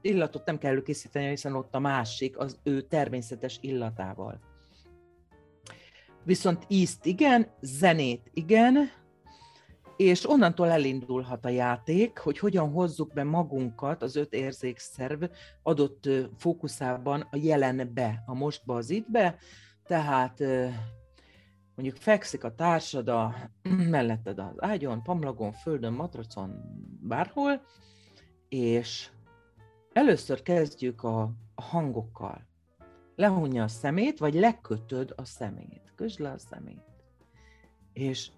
illatot 0.00 0.46
nem 0.46 0.58
kell 0.58 0.70
előkészíteni, 0.70 1.28
hiszen 1.28 1.54
ott 1.54 1.74
a 1.74 1.78
másik 1.78 2.38
az 2.38 2.58
ő 2.62 2.80
természetes 2.80 3.58
illatával. 3.60 4.40
Viszont 6.24 6.64
ízt 6.68 7.06
igen, 7.06 7.46
zenét 7.60 8.30
igen, 8.34 8.90
és 9.96 10.30
onnantól 10.30 10.68
elindulhat 10.68 11.44
a 11.44 11.48
játék, 11.48 12.18
hogy 12.18 12.38
hogyan 12.38 12.70
hozzuk 12.70 13.12
be 13.12 13.24
magunkat, 13.24 14.02
az 14.02 14.16
öt 14.16 14.32
érzékszerv 14.32 15.22
adott 15.62 16.08
fókuszában 16.36 17.20
a 17.20 17.36
jelenbe, 17.36 18.22
a 18.26 18.34
mostba, 18.34 18.74
az 18.74 18.90
ittbe, 18.90 19.36
tehát 19.86 20.42
mondjuk 21.78 22.02
fekszik 22.02 22.44
a 22.44 22.54
társad 22.54 23.08
a, 23.08 23.34
melletted 23.96 24.38
az 24.38 24.54
ágyon, 24.56 25.02
pamlagon, 25.02 25.52
földön, 25.52 25.92
matracon, 25.92 26.62
bárhol, 27.00 27.62
és 28.48 29.10
először 29.92 30.42
kezdjük 30.42 31.02
a, 31.02 31.20
a 31.54 31.62
hangokkal. 31.62 32.46
Lehunja 33.16 33.62
a 33.62 33.68
szemét, 33.68 34.18
vagy 34.18 34.34
lekötöd 34.34 35.12
a 35.16 35.24
szemét. 35.24 35.92
Közd 35.94 36.20
le 36.20 36.30
a 36.30 36.38
szemét. 36.38 36.84
És 37.92 38.30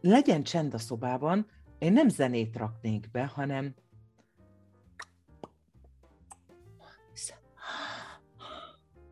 legyen 0.00 0.42
csend 0.42 0.74
a 0.74 0.78
szobában, 0.78 1.46
én 1.78 1.92
nem 1.92 2.08
zenét 2.08 2.56
raknék 2.56 3.10
be, 3.10 3.26
hanem 3.26 3.74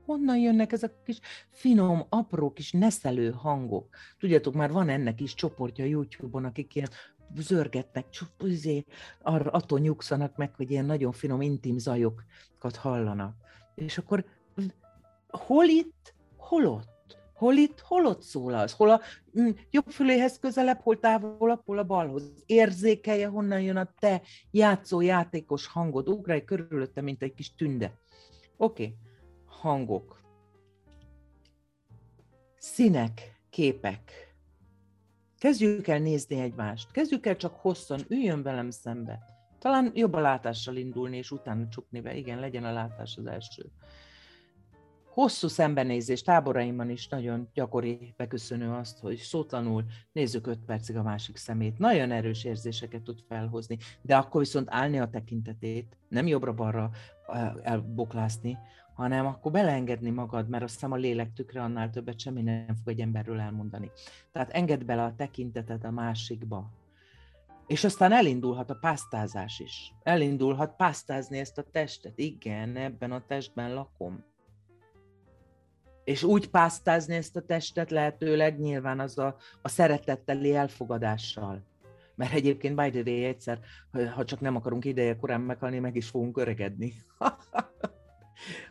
honnan 0.07 0.39
jönnek 0.39 0.73
ezek 0.73 0.91
a 0.91 1.03
kis 1.05 1.21
finom, 1.51 2.07
apró 2.09 2.53
kis 2.53 2.73
neszelő 2.73 3.31
hangok? 3.31 3.97
Tudjátok, 4.19 4.55
már 4.55 4.73
van 4.73 4.89
ennek 4.89 5.21
is 5.21 5.35
csoportja 5.35 5.85
YouTube-on, 5.85 6.45
akik 6.45 6.75
ilyen 6.75 6.89
zörgetnek, 7.35 8.07
izé, 8.45 8.85
arra, 9.23 9.51
attól 9.51 9.79
nyugszanak 9.79 10.37
meg, 10.37 10.55
hogy 10.55 10.71
ilyen 10.71 10.85
nagyon 10.85 11.13
finom, 11.13 11.41
intim 11.41 11.79
zajokat 11.79 12.77
hallanak. 12.77 13.35
És 13.75 13.99
akkor 13.99 14.25
hol 15.29 15.65
itt, 15.65 16.15
hol 16.37 16.67
ott? 16.67 16.95
Hol 17.35 17.55
itt, 17.55 17.81
hol 17.81 18.07
ott 18.07 18.25
az? 18.35 18.73
Hol 18.73 18.91
a 18.91 19.01
mm, 19.41 19.49
jobb 19.71 19.87
füléhez 19.89 20.39
közelebb, 20.39 20.81
hol 20.81 21.01
távolabb, 21.01 21.63
hol 21.65 21.79
a 21.79 21.85
balhoz. 21.85 22.33
Érzékelje, 22.47 23.27
honnan 23.27 23.61
jön 23.61 23.77
a 23.77 23.93
te 23.99 24.23
játszó 24.51 25.01
játékos 25.01 25.67
hangod. 25.67 26.09
Ugrálj 26.09 26.45
körülötte, 26.45 27.01
mint 27.01 27.23
egy 27.23 27.35
kis 27.35 27.55
tünde. 27.55 27.99
Oké. 28.57 28.83
Okay 28.83 28.97
hangok, 29.61 30.21
színek, 32.59 33.41
képek. 33.51 34.35
Kezdjük 35.39 35.87
el 35.87 35.99
nézni 35.99 36.41
egymást, 36.41 36.91
kezdjük 36.91 37.27
el 37.27 37.37
csak 37.37 37.55
hosszan, 37.55 38.01
üljön 38.09 38.43
velem 38.43 38.71
szembe. 38.71 39.19
Talán 39.59 39.91
jobb 39.95 40.13
a 40.13 40.21
látással 40.21 40.77
indulni, 40.77 41.17
és 41.17 41.31
utána 41.31 41.69
csukni 41.69 42.01
be. 42.01 42.15
Igen, 42.15 42.41
legyen 42.41 42.65
a 42.65 42.73
látás 42.73 43.17
az 43.17 43.27
első. 43.27 43.71
Hosszú 45.05 45.49
szembenézés 45.49 46.23
táboraimban 46.23 46.91
is 46.91 47.09
nagyon 47.09 47.49
gyakori 47.55 48.15
beköszönő 48.17 48.71
azt, 48.73 48.99
hogy 48.99 49.17
szótlanul 49.17 49.85
nézzük 50.13 50.47
öt 50.47 50.65
percig 50.65 50.97
a 50.97 51.03
másik 51.03 51.37
szemét. 51.37 51.79
Nagyon 51.79 52.11
erős 52.11 52.45
érzéseket 52.45 53.03
tud 53.03 53.21
felhozni, 53.29 53.79
de 54.03 54.17
akkor 54.17 54.41
viszont 54.41 54.69
állni 54.71 54.99
a 54.99 55.11
tekintetét, 55.11 55.97
nem 56.09 56.27
jobbra-balra 56.27 56.91
elboklászni, 57.63 58.59
hanem 58.97 59.27
akkor 59.27 59.53
beleengedni 59.53 60.11
magad, 60.11 60.49
mert 60.49 60.63
azt 60.63 60.75
hiszem 60.75 60.93
a 60.93 60.97
lélek 60.97 61.33
tükre 61.33 61.63
annál 61.63 61.91
többet 61.91 62.21
semmi 62.21 62.43
nem 62.43 62.67
fog 62.67 62.89
egy 62.89 63.01
emberről 63.01 63.41
elmondani. 63.41 63.91
Tehát 64.33 64.51
engedd 64.51 64.87
bele 64.87 65.03
a 65.03 65.15
tekintetet 65.17 65.85
a 65.85 65.91
másikba. 65.91 66.71
És 67.67 67.85
aztán 67.85 68.13
elindulhat 68.13 68.71
a 68.71 68.79
pásztázás 68.81 69.59
is. 69.59 69.95
Elindulhat 70.03 70.77
pásztázni 70.77 71.39
ezt 71.39 71.59
a 71.59 71.65
testet. 71.73 72.19
Igen, 72.19 72.77
ebben 72.77 73.13
a 73.13 73.25
testben 73.27 73.75
lakom. 73.75 74.25
És 76.05 76.23
úgy 76.23 76.51
pásztázni 76.51 77.15
ezt 77.15 77.37
a 77.37 77.43
testet 77.43 77.91
lehetőleg 77.91 78.59
nyilván 78.59 79.01
az 79.01 79.19
a, 79.19 79.37
a 79.63 79.69
szeretetteli 79.69 80.55
elfogadással. 80.55 81.63
Mert 82.15 82.33
egyébként 82.33 82.77
by 82.77 82.91
the 82.91 83.11
way 83.11 83.25
egyszer, 83.25 83.61
ha 84.15 84.25
csak 84.25 84.41
nem 84.41 84.57
akarunk 84.57 84.85
ideje 84.85 85.17
korán 85.17 85.41
meghalni, 85.41 85.79
meg 85.79 85.97
is 85.97 86.09
fogunk 86.09 86.39
öregedni. 86.39 86.93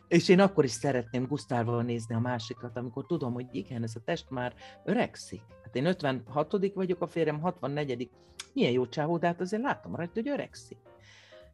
És 0.08 0.28
én 0.28 0.40
akkor 0.40 0.64
is 0.64 0.70
szeretném 0.70 1.26
gusztálva 1.26 1.82
nézni 1.82 2.14
a 2.14 2.20
másikat, 2.20 2.76
amikor 2.76 3.06
tudom, 3.06 3.32
hogy 3.32 3.46
igen, 3.52 3.82
ez 3.82 3.92
a 3.96 4.00
test 4.04 4.30
már 4.30 4.54
öregszik. 4.84 5.42
Hát 5.64 5.76
én 5.76 5.86
56 5.86 6.74
vagyok, 6.74 7.00
a 7.00 7.06
férjem 7.06 7.40
64 7.40 8.10
Milyen 8.56 8.72
jó 8.72 8.86
csávó, 8.86 9.18
de 9.18 9.26
hát 9.26 9.40
azért 9.40 9.62
látom 9.62 9.96
rajta, 9.96 10.12
hogy 10.14 10.28
öregszik. 10.28 10.78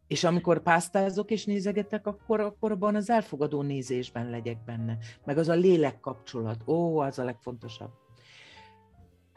És 0.07 0.25
amikor 0.25 0.63
pásztázok 0.63 1.31
és 1.31 1.45
nézegetek, 1.45 2.07
akkor, 2.07 2.41
akkor 2.41 2.71
abban 2.71 2.95
az 2.95 3.11
elfogadó 3.11 3.63
nézésben 3.63 4.31
legyek 4.31 4.65
benne. 4.65 4.99
Meg 5.25 5.39
az 5.39 5.49
a 5.49 5.55
lélek 5.55 6.01
kapcsolat. 6.01 6.69
Ó, 6.69 6.99
az 6.99 7.19
a 7.19 7.25
legfontosabb. 7.25 7.91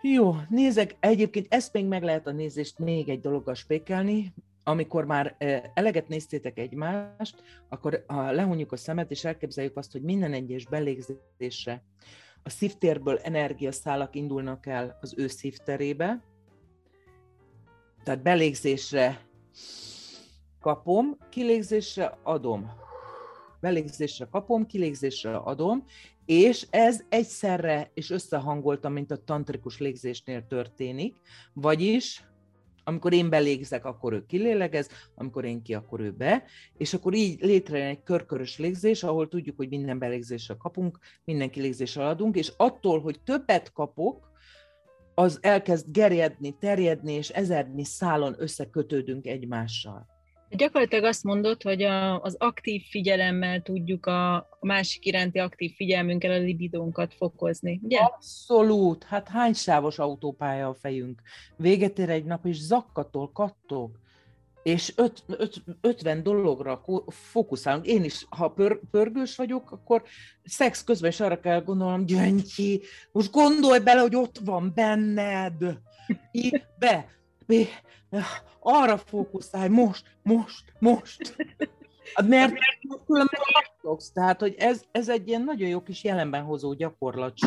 Jó, 0.02 0.36
nézek, 0.50 0.96
egyébként 1.00 1.54
ezt 1.54 1.74
még 1.74 1.86
meg 1.86 2.04
lehet 2.04 2.28
a 2.28 2.32
nézést 2.32 2.80
még 2.80 3.10
egy 3.10 3.20
dologgal 3.20 3.54
spékelni, 3.54 4.34
amikor 4.68 5.06
már 5.06 5.36
eleget 5.74 6.08
néztétek 6.08 6.58
egymást, 6.58 7.44
akkor 7.70 8.04
ha 8.08 8.32
lehunjuk 8.32 8.72
a 8.72 8.78
szemet, 8.78 9.12
és 9.12 9.26
elképzeljük 9.26 9.78
azt, 9.78 9.92
hogy 9.92 10.02
minden 10.02 10.34
egyes 10.34 10.66
belégzésre 10.66 11.84
a 12.44 12.50
szívtérből 12.50 13.18
energiaszálak 13.18 14.16
indulnak 14.16 14.66
el 14.66 14.98
az 15.02 15.14
ő 15.18 15.28
szívterébe, 15.28 16.24
tehát 18.04 18.22
belégzésre 18.22 19.28
kapom, 20.60 21.18
kilégzésre 21.30 22.18
adom. 22.24 22.72
Belégzésre 23.60 24.28
kapom, 24.32 24.66
kilégzésre 24.66 25.36
adom, 25.36 25.84
és 26.26 26.68
ez 26.70 27.04
egyszerre 27.10 27.92
és 27.94 28.10
összehangoltam, 28.10 28.94
mint 28.94 29.12
a 29.12 29.24
tantrikus 29.24 29.80
légzésnél 29.80 30.48
történik, 30.48 31.16
vagyis 31.54 32.24
amikor 32.88 33.14
én 33.14 33.30
belégzek, 33.30 33.86
akkor 33.86 34.14
ő 34.14 34.26
kilélegez, 34.26 34.90
amikor 35.16 35.46
én 35.46 35.62
ki, 35.62 35.74
akkor 35.74 36.00
ő 36.00 36.12
be, 36.12 36.44
és 36.78 36.94
akkor 36.94 37.14
így 37.14 37.42
létrejön 37.42 37.88
egy 37.88 38.04
körkörös 38.04 38.58
légzés, 38.58 39.04
ahol 39.04 39.28
tudjuk, 39.28 39.58
hogy 39.58 39.70
minden 39.70 40.00
belégzésre 40.00 40.56
kapunk, 40.58 41.00
minden 41.24 41.50
kilégzésre 41.50 42.08
adunk, 42.08 42.36
és 42.36 42.54
attól, 42.58 43.02
hogy 43.02 43.20
többet 43.24 43.72
kapok, 43.72 44.34
az 45.16 45.40
elkezd 45.42 45.92
gerjedni, 45.92 46.58
terjedni, 46.60 47.14
és 47.14 47.30
ezernyi 47.30 47.84
szálon 47.84 48.36
összekötődünk 48.38 49.26
egymással. 49.26 50.15
Gyakorlatilag 50.50 51.04
azt 51.04 51.24
mondod, 51.24 51.64
hogy 51.64 51.84
a, 51.84 52.22
az 52.22 52.36
aktív 52.40 52.82
figyelemmel 52.90 53.62
tudjuk 53.62 54.06
a, 54.06 54.50
másik 54.60 55.06
iránti 55.06 55.40
aktív 55.40 55.76
figyelmünkkel 55.76 56.32
a 56.32 56.38
libidónkat 56.38 57.14
fokozni, 57.14 57.80
ugye? 57.84 58.00
Abszolút. 58.00 59.04
Hát 59.04 59.28
hány 59.28 59.54
sávos 59.54 60.00
autópálya 60.00 60.68
a 60.68 60.74
fejünk? 60.74 61.22
Véget 61.56 62.00
ér 62.00 62.10
egy 62.10 62.26
nap, 62.26 62.46
és 62.46 62.58
zakkatol, 62.58 63.32
kattog 63.32 64.04
és 64.66 64.94
öt, 64.96 65.24
öt, 65.28 65.64
50 65.82 66.24
dologra 66.24 66.82
fókuszálunk. 67.08 67.86
Én 67.86 68.04
is, 68.04 68.26
ha 68.30 68.50
pör, 68.50 68.80
pörgős 68.92 69.36
vagyok, 69.36 69.72
akkor 69.72 70.04
szex 70.44 70.84
közben 70.84 71.10
is 71.10 71.20
arra 71.20 71.40
kell 71.40 71.62
gondolnom, 71.62 72.06
Gyöngyi, 72.06 72.82
most 73.12 73.32
gondolj 73.32 73.80
bele, 73.80 74.02
hogy 74.02 74.16
ott 74.16 74.40
van 74.46 74.72
benned. 74.76 75.78
I, 76.32 76.62
be, 76.80 77.10
be, 77.46 77.64
arra 78.60 78.98
fókuszálj, 78.98 79.70
most, 79.70 80.04
most, 80.24 80.64
most. 80.80 81.36
Hát 82.14 82.28
mert 82.28 82.54
különben 83.06 83.40
tehát, 84.14 84.40
hogy 84.40 84.56
ez, 84.58 84.84
ez 84.92 85.10
egy 85.10 85.28
ilyen 85.28 85.44
nagyon 85.44 85.70
jó 85.70 85.82
kis 85.82 86.04
jelenben 86.04 86.44
hozó 86.44 86.74
gyakorlat 86.74 87.38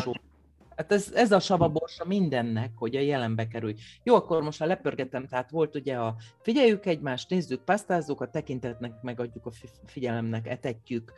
Hát 0.79 0.91
ez, 0.91 1.11
ez 1.13 1.31
a 1.31 1.39
savaborsa 1.39 2.05
mindennek, 2.05 2.71
hogy 2.75 2.95
a 2.95 2.99
jelenbe 2.99 3.47
kerülj. 3.47 3.75
Jó, 4.03 4.15
akkor 4.15 4.41
most 4.41 4.59
ha 4.59 4.65
lepörgetem, 4.65 5.27
tehát 5.27 5.49
volt 5.49 5.75
ugye 5.75 5.95
a 5.95 6.15
figyeljük 6.41 6.85
egymást, 6.85 7.29
nézzük, 7.29 7.63
pásztázzuk, 7.63 8.21
a 8.21 8.29
tekintetnek 8.29 9.01
megadjuk 9.01 9.45
a 9.45 9.51
figyelemnek, 9.85 10.47
etetjük. 10.47 11.13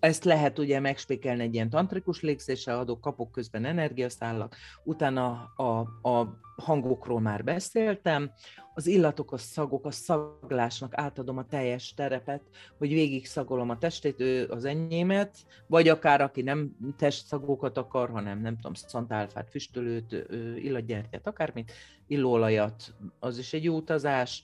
Ezt 0.00 0.24
lehet 0.24 0.58
ugye 0.58 0.80
megspékelni 0.80 1.42
egy 1.42 1.54
ilyen 1.54 1.70
tantrikus 1.70 2.20
légzéssel, 2.20 2.78
adok, 2.78 3.00
kapok 3.00 3.32
közben 3.32 3.64
energiaszállak, 3.64 4.56
utána 4.84 5.52
a, 5.56 5.78
a 6.08 6.40
hangokról 6.56 7.20
már 7.20 7.44
beszéltem, 7.44 8.30
az 8.74 8.86
illatok, 8.86 9.32
a 9.32 9.38
szagok, 9.38 9.86
a 9.86 9.90
szaglásnak 9.90 10.92
átadom 10.94 11.38
a 11.38 11.46
teljes 11.46 11.94
terepet, 11.94 12.42
hogy 12.78 12.88
végig 12.88 13.26
szagolom 13.26 13.70
a 13.70 13.78
testét, 13.78 14.20
ő 14.20 14.48
az 14.48 14.64
enyémet, 14.64 15.36
vagy 15.66 15.88
akár 15.88 16.20
aki 16.20 16.42
nem 16.42 16.76
testszagokat 16.96 17.76
akar, 17.76 18.10
hanem 18.10 18.40
nem 18.40 18.56
tudom, 18.66 18.88
szantálfát, 18.88 19.50
füstölőt, 19.50 20.12
illatgyertyát, 20.56 21.26
akármit, 21.26 21.72
illóolajat, 22.06 22.94
az 23.20 23.38
is 23.38 23.52
egy 23.52 23.64
jó 23.64 23.76
utazás, 23.76 24.42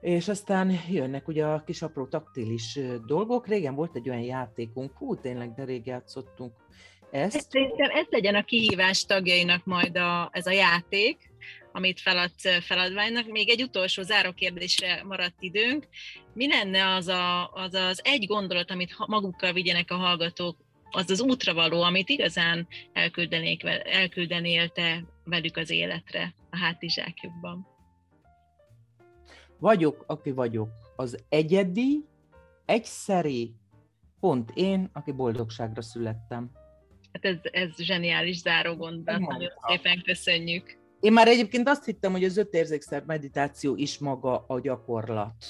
és 0.00 0.28
aztán 0.28 0.72
jönnek 0.90 1.28
ugye 1.28 1.44
a 1.44 1.62
kis 1.66 1.82
apró 1.82 2.06
taktilis 2.06 2.78
dolgok. 3.06 3.46
Régen 3.46 3.74
volt 3.74 3.96
egy 3.96 4.08
olyan 4.08 4.22
játékunk, 4.22 4.96
hú, 4.96 5.16
tényleg, 5.16 5.54
de 5.54 5.64
rég 5.64 5.86
játszottunk 5.86 6.52
ezt. 7.10 7.50
Szerintem 7.50 7.90
ez 7.90 8.06
legyen 8.10 8.34
a 8.34 8.44
kihívás 8.44 9.04
tagjainak 9.04 9.64
majd 9.64 9.96
a, 9.96 10.28
ez 10.32 10.46
a 10.46 10.50
játék, 10.50 11.30
amit 11.72 12.00
feladsz 12.00 12.64
feladványnak. 12.64 13.26
Még 13.26 13.48
egy 13.48 13.62
utolsó 13.62 14.02
záró 14.02 14.32
kérdésre 14.32 15.02
maradt 15.04 15.36
időnk. 15.42 15.86
Mi 16.32 16.48
lenne 16.48 16.94
az, 16.94 17.08
a, 17.08 17.52
az 17.52 17.74
az 17.74 18.00
egy 18.04 18.26
gondolat, 18.26 18.70
amit 18.70 18.94
magukkal 19.06 19.52
vigyenek 19.52 19.90
a 19.90 19.96
hallgatók, 19.96 20.56
az 20.90 21.10
az 21.10 21.20
útravaló, 21.20 21.82
amit 21.82 22.08
igazán 22.08 22.66
elküldenék, 22.92 23.64
elküldenél 23.84 24.68
te 24.68 25.04
velük 25.24 25.56
az 25.56 25.70
életre 25.70 26.34
a 26.50 26.56
hátizsákjukban? 26.56 27.66
Vagyok, 29.58 30.04
aki 30.06 30.30
vagyok. 30.30 30.68
Az 30.96 31.24
egyedi, 31.28 32.04
egyszeri, 32.64 33.54
pont 34.20 34.50
én, 34.54 34.90
aki 34.92 35.12
boldogságra 35.12 35.82
születtem. 35.82 36.50
Hát 37.12 37.24
ez, 37.24 37.36
ez 37.42 37.76
zseniális 37.76 38.36
záró 38.36 38.74
gondolat, 38.74 39.20
nagyon 39.20 39.50
szépen 39.68 40.02
köszönjük. 40.04 40.76
Én 41.00 41.12
már 41.12 41.28
egyébként 41.28 41.68
azt 41.68 41.84
hittem, 41.84 42.12
hogy 42.12 42.24
az 42.24 42.36
öt 42.36 42.54
érzékszer 42.54 43.04
meditáció 43.06 43.76
is 43.76 43.98
maga 43.98 44.44
a 44.46 44.60
gyakorlat. 44.60 45.44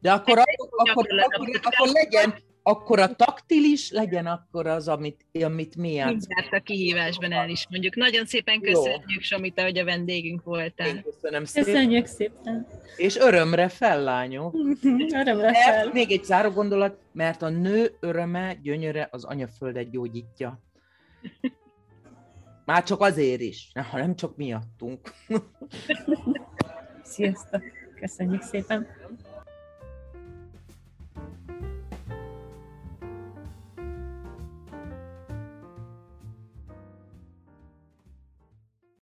De 0.00 0.12
akkor, 0.12 0.36
hát, 0.36 0.46
akkor, 0.56 0.90
akkor, 0.90 1.06
akkor, 1.18 1.60
akkor 1.62 1.88
legyen, 1.92 2.42
akkor 2.62 2.98
a 2.98 3.14
taktilis 3.14 3.90
legyen 3.90 4.26
akkor 4.26 4.66
az, 4.66 4.88
amit, 4.88 5.26
amit 5.42 5.76
mi 5.76 5.92
játszunk. 5.92 6.20
Mindjárt 6.26 6.52
a 6.52 6.60
kihívásban 6.60 7.32
el 7.32 7.48
is 7.48 7.66
mondjuk. 7.70 7.94
Nagyon 7.94 8.26
szépen 8.26 8.60
köszönjük, 8.60 9.22
Somita, 9.22 9.62
hogy 9.62 9.78
a 9.78 9.84
vendégünk 9.84 10.42
voltál. 10.44 10.86
Én 10.86 11.02
köszönöm 11.02 11.44
szépen. 11.44 11.72
Köszönjük 11.72 12.06
szépen. 12.06 12.66
És 12.96 13.16
örömre 13.16 13.68
fel, 13.68 14.02
lányok. 14.02 14.54
örömre 15.22 15.54
fel. 15.54 15.90
Még 15.92 16.10
egy 16.10 16.24
záró 16.24 16.50
gondolat, 16.50 16.98
mert 17.12 17.42
a 17.42 17.48
nő 17.48 17.96
öröme, 18.00 18.54
gyönyöre 18.62 19.08
az 19.10 19.24
anyaföldet 19.24 19.90
gyógyítja. 19.90 20.62
Már 22.64 22.82
csak 22.82 23.00
azért 23.00 23.40
is, 23.40 23.70
ha 23.90 23.98
nem 23.98 24.16
csak 24.16 24.36
miattunk. 24.36 25.12
Sziasztok! 27.02 27.62
Köszönjük 28.00 28.42
szépen! 28.42 28.99